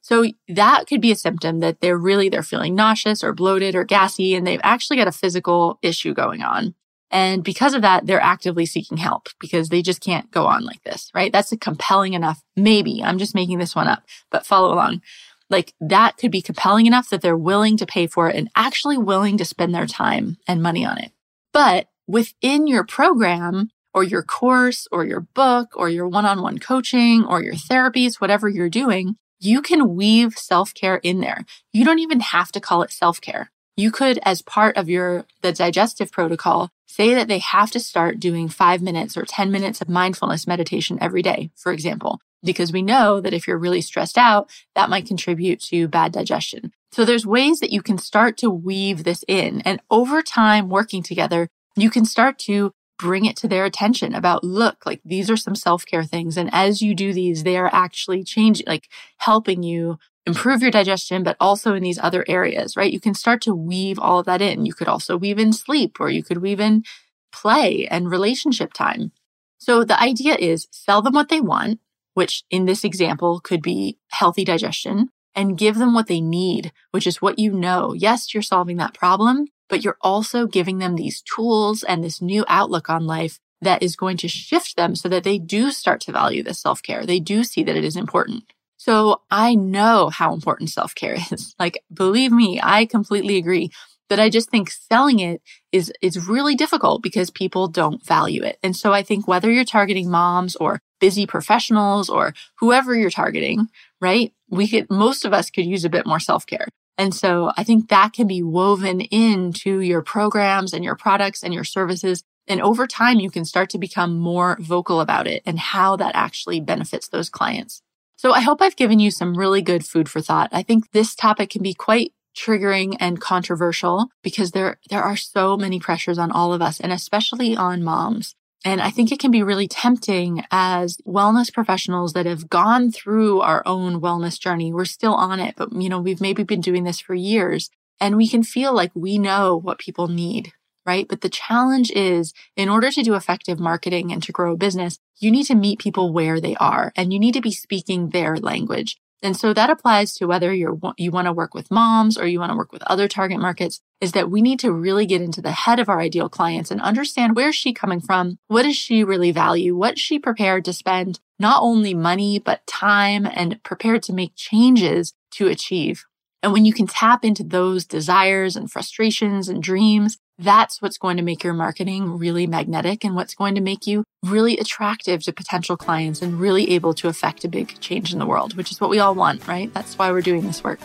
So 0.06 0.24
that 0.48 0.86
could 0.86 1.02
be 1.02 1.12
a 1.12 1.16
symptom 1.16 1.62
that 1.62 1.82
they're 1.82 1.98
really, 1.98 2.30
they're 2.30 2.44
feeling 2.44 2.76
nauseous 2.76 3.24
or 3.24 3.34
bloated 3.34 3.74
or 3.74 3.84
gassy 3.84 4.36
and 4.36 4.46
they've 4.46 4.62
actually 4.64 4.98
got 4.98 5.08
a 5.08 5.12
physical 5.12 5.80
issue 5.82 6.14
going 6.14 6.44
on. 6.44 6.76
And 7.10 7.44
because 7.44 7.74
of 7.74 7.82
that, 7.82 8.06
they're 8.06 8.22
actively 8.22 8.68
seeking 8.68 8.98
help 8.98 9.30
because 9.40 9.70
they 9.70 9.82
just 9.82 10.02
can't 10.02 10.30
go 10.30 10.46
on 10.46 10.64
like 10.64 10.84
this, 10.84 11.10
right? 11.16 11.34
That's 11.34 11.52
a 11.52 11.58
compelling 11.58 12.14
enough. 12.14 12.44
Maybe 12.56 13.02
I'm 13.04 13.18
just 13.18 13.34
making 13.34 13.58
this 13.58 13.76
one 13.76 13.88
up, 13.88 14.04
but 14.30 14.46
follow 14.46 14.72
along. 14.72 15.02
Like 15.50 15.74
that 15.80 16.18
could 16.18 16.30
be 16.30 16.44
compelling 16.44 16.86
enough 16.86 17.10
that 17.10 17.22
they're 17.22 17.36
willing 17.36 17.76
to 17.78 17.88
pay 17.88 18.06
for 18.06 18.30
it 18.30 18.36
and 18.36 18.52
actually 18.56 19.00
willing 19.00 19.40
to 19.40 19.46
spend 19.46 19.74
their 19.74 19.88
time 19.88 20.38
and 20.48 20.62
money 20.62 20.86
on 20.86 21.00
it. 21.00 21.14
But 21.52 21.88
within 22.06 22.68
your 22.68 22.84
program 22.84 23.72
or 23.92 24.04
your 24.04 24.22
course 24.22 24.88
or 24.92 25.04
your 25.04 25.22
book 25.22 25.70
or 25.74 25.90
your 25.90 26.08
one-on-one 26.08 26.60
coaching 26.60 27.26
or 27.26 27.42
your 27.42 27.56
therapies, 27.56 28.22
whatever 28.22 28.48
you're 28.48 28.70
doing, 28.70 29.16
you 29.46 29.62
can 29.62 29.96
weave 29.96 30.38
self-care 30.38 30.98
in 30.98 31.20
there. 31.20 31.46
You 31.72 31.86
don't 31.86 32.00
even 32.00 32.20
have 32.20 32.52
to 32.54 32.60
call 32.60 32.82
it 32.82 32.92
self-care. 32.92 33.52
You 33.78 33.92
could, 33.92 34.20
as 34.24 34.42
part 34.42 34.78
of 34.78 34.90
your, 34.90 35.26
the 35.42 35.52
digestive 35.52 36.12
protocol, 36.12 36.70
say 36.88 37.14
that 37.14 37.28
they 37.28 37.40
have 37.40 37.72
to 37.72 37.80
start 37.80 38.20
doing 38.20 38.48
five 38.48 38.82
minutes 38.82 39.18
or 39.18 39.26
10 39.26 39.52
minutes 39.52 39.82
of 39.82 39.90
mindfulness 39.90 40.48
meditation 40.48 40.98
every 41.02 41.22
day, 41.22 41.52
for 41.56 41.72
example, 41.72 42.22
because 42.42 42.72
we 42.72 42.82
know 42.82 43.20
that 43.20 43.34
if 43.34 43.48
you're 43.48 43.58
really 43.58 43.82
stressed 43.82 44.18
out, 44.18 44.50
that 44.76 44.90
might 44.90 45.08
contribute 45.08 45.60
to 45.64 45.88
bad 45.88 46.14
digestion. 46.14 46.72
So 46.92 47.04
there's 47.04 47.26
ways 47.26 47.60
that 47.60 47.74
you 47.74 47.82
can 47.82 47.98
start 47.98 48.38
to 48.38 48.50
weave 48.50 49.04
this 49.04 49.26
in. 49.28 49.62
And 49.62 49.82
over 49.92 50.22
time 50.22 50.70
working 50.70 51.04
together, 51.04 51.50
you 51.76 51.90
can 51.90 52.06
start 52.06 52.40
to 52.40 52.72
bring 52.98 53.26
it 53.26 53.36
to 53.36 53.48
their 53.48 53.66
attention 53.66 54.14
about 54.16 54.44
look 54.44 54.86
like 54.86 55.02
these 55.04 55.30
are 55.30 55.38
some 55.38 55.56
self-care 55.56 56.04
things 56.04 56.38
and 56.38 56.50
as 56.54 56.82
you 56.82 56.96
do 56.96 57.12
these 57.12 57.44
they 57.44 57.58
are 57.58 57.70
actually 57.74 58.24
changing 58.24 58.66
like 58.68 58.88
helping 59.18 59.64
you 59.64 59.98
improve 60.26 60.62
your 60.62 60.72
digestion, 60.72 61.24
but 61.24 61.38
also 61.40 61.74
in 61.74 61.84
these 61.84 62.00
other 62.00 62.26
areas, 62.28 62.76
right? 62.76 62.92
You 62.92 63.00
can 63.00 63.14
start 63.14 63.42
to 63.44 63.54
weave 63.54 64.00
all 64.00 64.20
of 64.20 64.26
that 64.26 64.42
in. 64.42 64.66
You 64.66 64.74
could 64.74 64.88
also 64.88 65.18
weave 65.18 65.40
in 65.40 65.54
sleep 65.54 65.98
or 66.00 66.10
you 66.10 66.24
could 66.24 66.40
weave 66.40 66.60
in 66.60 66.84
play 67.32 67.88
and 67.88 68.10
relationship 68.10 68.74
time. 68.74 69.12
So 69.58 69.84
the 69.84 70.02
idea 70.02 70.36
is 70.36 70.68
sell 70.72 71.02
them 71.02 71.14
what 71.14 71.30
they 71.30 71.42
want, 71.42 71.80
which 72.14 72.44
in 72.50 72.66
this 72.66 72.84
example 72.84 73.40
could 73.40 73.62
be 73.62 73.98
healthy 74.10 74.44
digestion 74.44 75.10
and 75.36 75.58
give 75.58 75.76
them 75.76 75.94
what 75.94 76.08
they 76.08 76.22
need, 76.22 76.72
which 76.92 77.06
is 77.06 77.22
what 77.22 77.38
you 77.38 77.52
know. 77.52 77.94
Yes, 77.94 78.34
you're 78.34 78.44
solving 78.44 78.78
that 78.78 78.94
problem, 78.94 79.48
but 79.70 79.84
you're 79.84 79.98
also 80.02 80.48
giving 80.48 80.78
them 80.78 80.96
these 80.96 81.22
tools 81.22 81.84
and 81.84 82.04
this 82.04 82.22
new 82.22 82.46
outlook 82.48 82.90
on 82.90 83.06
life 83.06 83.40
that 83.62 83.82
is 83.82 83.96
going 83.96 84.18
to 84.18 84.28
shift 84.28 84.76
them 84.76 84.96
so 84.96 85.10
that 85.10 85.24
they 85.24 85.38
do 85.38 85.72
start 85.72 86.02
to 86.02 86.12
value 86.12 86.44
this 86.44 86.62
self 86.62 86.82
care. 86.82 87.06
They 87.06 87.20
do 87.20 87.44
see 87.44 87.64
that 87.64 87.76
it 87.76 87.84
is 87.84 87.96
important. 87.96 88.44
So 88.78 89.22
I 89.32 89.56
know 89.56 90.10
how 90.10 90.34
important 90.34 90.70
self 90.70 90.94
care 90.96 91.18
is. 91.32 91.56
Like, 91.60 91.80
believe 91.94 92.32
me, 92.32 92.60
I 92.62 92.86
completely 92.86 93.38
agree. 93.38 93.72
But 94.08 94.20
I 94.20 94.30
just 94.30 94.52
think 94.52 94.70
selling 94.70 95.20
it 95.20 95.42
is, 95.72 95.92
is 96.00 96.28
really 96.28 96.56
difficult 96.56 97.02
because 97.02 97.32
people 97.32 97.68
don't 97.68 98.06
value 98.06 98.44
it. 98.44 98.60
And 98.62 98.76
so 98.76 98.94
I 98.94 99.02
think 99.02 99.28
whether 99.28 99.52
you're 99.52 99.66
targeting 99.66 100.12
moms 100.12 100.56
or 100.56 100.80
busy 101.00 101.26
professionals 101.26 102.08
or 102.08 102.36
whoever 102.60 102.96
you're 102.96 103.10
targeting, 103.10 103.68
right? 104.00 104.32
We 104.48 104.68
could, 104.68 104.92
most 104.92 105.26
of 105.26 105.34
us 105.34 105.50
could 105.50 105.66
use 105.66 105.86
a 105.86 105.90
bit 105.90 106.06
more 106.06 106.20
self 106.20 106.46
care. 106.46 106.68
And 106.98 107.14
so 107.14 107.52
I 107.58 107.64
think 107.64 107.90
that 107.90 108.14
can 108.14 108.28
be 108.28 108.42
woven 108.42 109.02
into 109.02 109.80
your 109.80 110.02
programs 110.02 110.74
and 110.74 110.84
your 110.84 110.96
products 110.96 111.44
and 111.44 111.54
your 111.54 111.64
services. 111.64 112.24
And 112.48 112.62
over 112.62 112.88
time, 112.88 113.20
you 113.20 113.30
can 113.30 113.44
start 113.44 113.70
to 113.72 113.78
become 113.78 114.18
more 114.18 114.58
vocal 114.60 115.02
about 115.02 115.28
it 115.28 115.44
and 115.46 115.60
how 115.60 115.96
that 115.98 116.16
actually 116.16 116.60
benefits 116.60 117.08
those 117.08 117.30
clients. 117.30 117.82
So 118.18 118.32
I 118.32 118.42
hope 118.42 118.62
I've 118.62 118.78
given 118.78 119.00
you 119.00 119.12
some 119.12 119.38
really 119.38 119.62
good 119.62 119.86
food 119.86 120.08
for 120.08 120.22
thought. 120.22 120.50
I 120.52 120.64
think 120.64 120.92
this 120.92 121.16
topic 121.16 121.50
can 121.50 121.62
be 121.62 121.74
quite 121.74 122.14
triggering 122.36 122.96
and 123.00 123.20
controversial 123.20 124.10
because 124.22 124.52
there, 124.52 124.80
there 124.90 125.04
are 125.04 125.16
so 125.16 125.58
many 125.58 125.80
pressures 125.80 126.18
on 126.18 126.32
all 126.32 126.54
of 126.54 126.62
us 126.62 126.80
and 126.80 126.92
especially 126.92 127.56
on 127.56 127.84
moms. 127.84 128.36
And 128.66 128.82
I 128.82 128.90
think 128.90 129.12
it 129.12 129.20
can 129.20 129.32
be 129.32 129.44
really 129.44 129.68
tempting 129.68 130.44
as 130.52 130.98
wellness 131.08 131.54
professionals 131.54 132.14
that 132.14 132.26
have 132.26 132.50
gone 132.50 132.92
through 132.92 133.42
our 133.42 133.62
own 133.66 134.02
wellness 134.02 134.40
journey. 134.40 134.74
We're 134.74 134.86
still 134.86 135.14
on 135.14 135.40
it, 135.40 135.56
but 135.56 135.72
you 135.72 135.88
know, 135.88 136.02
we've 136.02 136.20
maybe 136.20 136.44
been 136.44 136.62
doing 136.62 136.84
this 136.84 137.00
for 137.00 137.14
years 137.14 137.70
and 138.02 138.18
we 138.18 138.28
can 138.28 138.44
feel 138.44 138.74
like 138.74 138.92
we 138.96 139.20
know 139.20 139.56
what 139.56 139.80
people 139.80 140.08
need 140.08 140.52
right? 140.86 141.08
But 141.08 141.22
the 141.22 141.30
challenge 141.30 141.92
is 141.92 142.34
in 142.56 142.70
order 142.70 142.92
to 142.92 143.04
do 143.04 143.16
effective 143.16 143.60
marketing 143.60 144.12
and 144.12 144.22
to 144.24 144.32
grow 144.32 144.54
a 144.54 144.58
business, 144.58 145.00
you 145.18 145.32
need 145.32 145.46
to 145.46 145.56
meet 145.56 145.80
people 145.80 146.14
where 146.14 146.40
they 146.40 146.56
are 146.58 146.94
and 146.96 147.12
you 147.12 147.20
need 147.20 147.34
to 147.34 147.42
be 147.42 147.52
speaking 147.52 148.10
their 148.10 148.38
language. 148.38 148.98
And 149.26 149.36
so 149.36 149.56
that 149.56 149.72
applies 149.72 150.14
to 150.18 150.28
whether 150.28 150.54
you're, 150.54 150.78
you 150.98 151.10
want 151.10 151.26
to 151.26 151.34
work 151.34 151.56
with 151.56 151.72
moms 151.72 152.16
or 152.16 152.28
you 152.28 152.40
want 152.40 152.52
to 152.52 152.56
work 152.56 152.72
with 152.72 152.84
other 152.84 153.08
target 153.08 153.40
markets 153.40 153.82
is 154.00 154.12
that 154.12 154.30
we 154.30 154.40
need 154.40 154.60
to 154.60 154.72
really 154.72 155.08
get 155.08 155.20
into 155.20 155.42
the 155.42 155.50
head 155.50 155.80
of 155.80 155.90
our 155.90 156.00
ideal 156.00 156.30
clients 156.30 156.70
and 156.70 156.80
understand 156.80 157.36
where's 157.36 157.56
she 157.56 157.74
coming 157.74 158.00
from? 158.00 158.38
What 158.50 158.64
does 158.64 158.76
she 158.76 159.04
really 159.04 159.32
value? 159.32 159.76
What's 159.76 160.00
she 160.00 160.20
prepared 160.20 160.64
to 160.66 160.74
spend 160.74 161.22
not 161.40 161.64
only 161.64 161.96
money, 161.96 162.38
but 162.38 162.68
time 162.68 163.26
and 163.26 163.64
prepared 163.64 164.04
to 164.04 164.14
make 164.14 164.36
changes 164.36 165.16
to 165.32 165.48
achieve? 165.48 166.06
And 166.44 166.54
when 166.54 166.64
you 166.64 166.74
can 166.74 166.86
tap 166.86 167.26
into 167.26 167.44
those 167.44 167.84
desires 167.84 168.56
and 168.56 168.72
frustrations 168.72 169.50
and 169.50 169.64
dreams, 169.64 170.20
that's 170.38 170.82
what's 170.82 170.98
going 170.98 171.18
to 171.18 171.24
make 171.24 171.44
your 171.44 171.54
marketing 171.54 172.18
really 172.18 172.46
magnetic 172.46 173.06
and 173.06 173.16
what's 173.16 173.34
going 173.34 173.56
to 173.56 173.62
make 173.62 173.88
you 173.88 174.04
really 174.24 174.58
attractive 174.58 175.24
to 175.24 175.32
potential 175.32 175.78
clients 175.78 176.22
and 176.22 176.40
really 176.40 176.72
able 176.72 176.94
to 176.96 177.08
affect 177.08 177.46
a 177.46 177.48
big 177.48 177.80
change 177.80 178.12
in 178.12 178.20
the 178.20 178.26
world, 178.26 178.58
which 178.58 178.72
is 178.72 178.82
what 178.82 178.90
we 178.90 179.00
all 179.00 179.16
want, 179.16 179.48
right? 179.48 179.74
That's 179.74 179.98
why 179.98 180.12
we're 180.12 180.22
doing 180.22 180.46
this 180.46 180.64
work. 180.64 180.82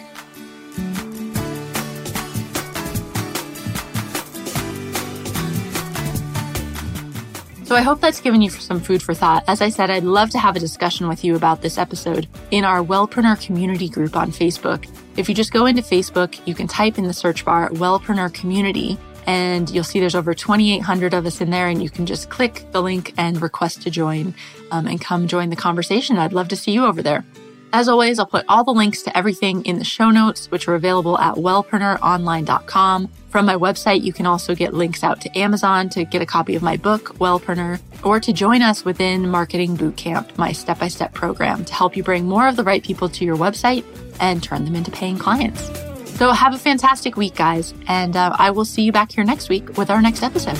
So 7.64 7.76
I 7.76 7.82
hope 7.82 8.00
that's 8.00 8.20
given 8.20 8.42
you 8.42 8.50
some 8.50 8.80
food 8.80 9.00
for 9.00 9.14
thought. 9.14 9.44
As 9.46 9.62
I 9.62 9.68
said, 9.68 9.90
I'd 9.90 10.02
love 10.02 10.30
to 10.30 10.40
have 10.40 10.56
a 10.56 10.60
discussion 10.60 11.06
with 11.06 11.22
you 11.22 11.36
about 11.36 11.62
this 11.62 11.78
episode 11.78 12.26
in 12.50 12.64
our 12.64 12.82
Wellpreneur 12.82 13.40
community 13.44 13.88
group 13.88 14.16
on 14.16 14.32
Facebook. 14.32 14.88
If 15.16 15.28
you 15.28 15.36
just 15.36 15.52
go 15.52 15.66
into 15.66 15.80
Facebook, 15.80 16.40
you 16.48 16.54
can 16.56 16.66
type 16.66 16.98
in 16.98 17.04
the 17.04 17.12
search 17.12 17.44
bar 17.44 17.70
Wellpreneur 17.70 18.34
Community 18.34 18.98
and 19.26 19.70
you'll 19.70 19.84
see 19.84 20.00
there's 20.00 20.14
over 20.14 20.34
2,800 20.34 21.14
of 21.14 21.26
us 21.26 21.40
in 21.40 21.50
there, 21.50 21.68
and 21.68 21.82
you 21.82 21.90
can 21.90 22.06
just 22.06 22.30
click 22.30 22.64
the 22.72 22.82
link 22.82 23.14
and 23.16 23.40
request 23.40 23.82
to 23.82 23.90
join 23.90 24.34
um, 24.70 24.86
and 24.86 25.00
come 25.00 25.28
join 25.28 25.50
the 25.50 25.56
conversation. 25.56 26.18
I'd 26.18 26.32
love 26.32 26.48
to 26.48 26.56
see 26.56 26.72
you 26.72 26.84
over 26.84 27.02
there. 27.02 27.24
As 27.72 27.88
always, 27.88 28.18
I'll 28.18 28.26
put 28.26 28.44
all 28.48 28.64
the 28.64 28.72
links 28.72 29.02
to 29.02 29.16
everything 29.16 29.64
in 29.64 29.78
the 29.78 29.84
show 29.84 30.10
notes, 30.10 30.50
which 30.50 30.66
are 30.66 30.74
available 30.74 31.16
at 31.18 31.36
wellpreneuronline.com. 31.36 33.08
From 33.28 33.46
my 33.46 33.54
website, 33.54 34.02
you 34.02 34.12
can 34.12 34.26
also 34.26 34.56
get 34.56 34.74
links 34.74 35.04
out 35.04 35.20
to 35.20 35.38
Amazon 35.38 35.88
to 35.90 36.04
get 36.04 36.20
a 36.20 36.26
copy 36.26 36.56
of 36.56 36.62
my 36.62 36.76
book, 36.76 37.16
Wellpreneur, 37.18 37.80
or 38.02 38.18
to 38.18 38.32
join 38.32 38.60
us 38.60 38.84
within 38.84 39.28
Marketing 39.28 39.76
Bootcamp, 39.76 40.36
my 40.36 40.50
step 40.50 40.80
by 40.80 40.88
step 40.88 41.14
program 41.14 41.64
to 41.64 41.74
help 41.74 41.96
you 41.96 42.02
bring 42.02 42.24
more 42.24 42.48
of 42.48 42.56
the 42.56 42.64
right 42.64 42.82
people 42.82 43.08
to 43.10 43.24
your 43.24 43.36
website 43.36 43.84
and 44.18 44.42
turn 44.42 44.64
them 44.64 44.74
into 44.74 44.90
paying 44.90 45.16
clients. 45.16 45.89
So 46.20 46.32
have 46.32 46.52
a 46.52 46.58
fantastic 46.58 47.16
week, 47.16 47.34
guys. 47.34 47.72
And 47.88 48.14
uh, 48.14 48.36
I 48.38 48.50
will 48.50 48.66
see 48.66 48.82
you 48.82 48.92
back 48.92 49.10
here 49.10 49.24
next 49.24 49.48
week 49.48 49.78
with 49.78 49.88
our 49.88 50.02
next 50.02 50.22
episode. 50.22 50.58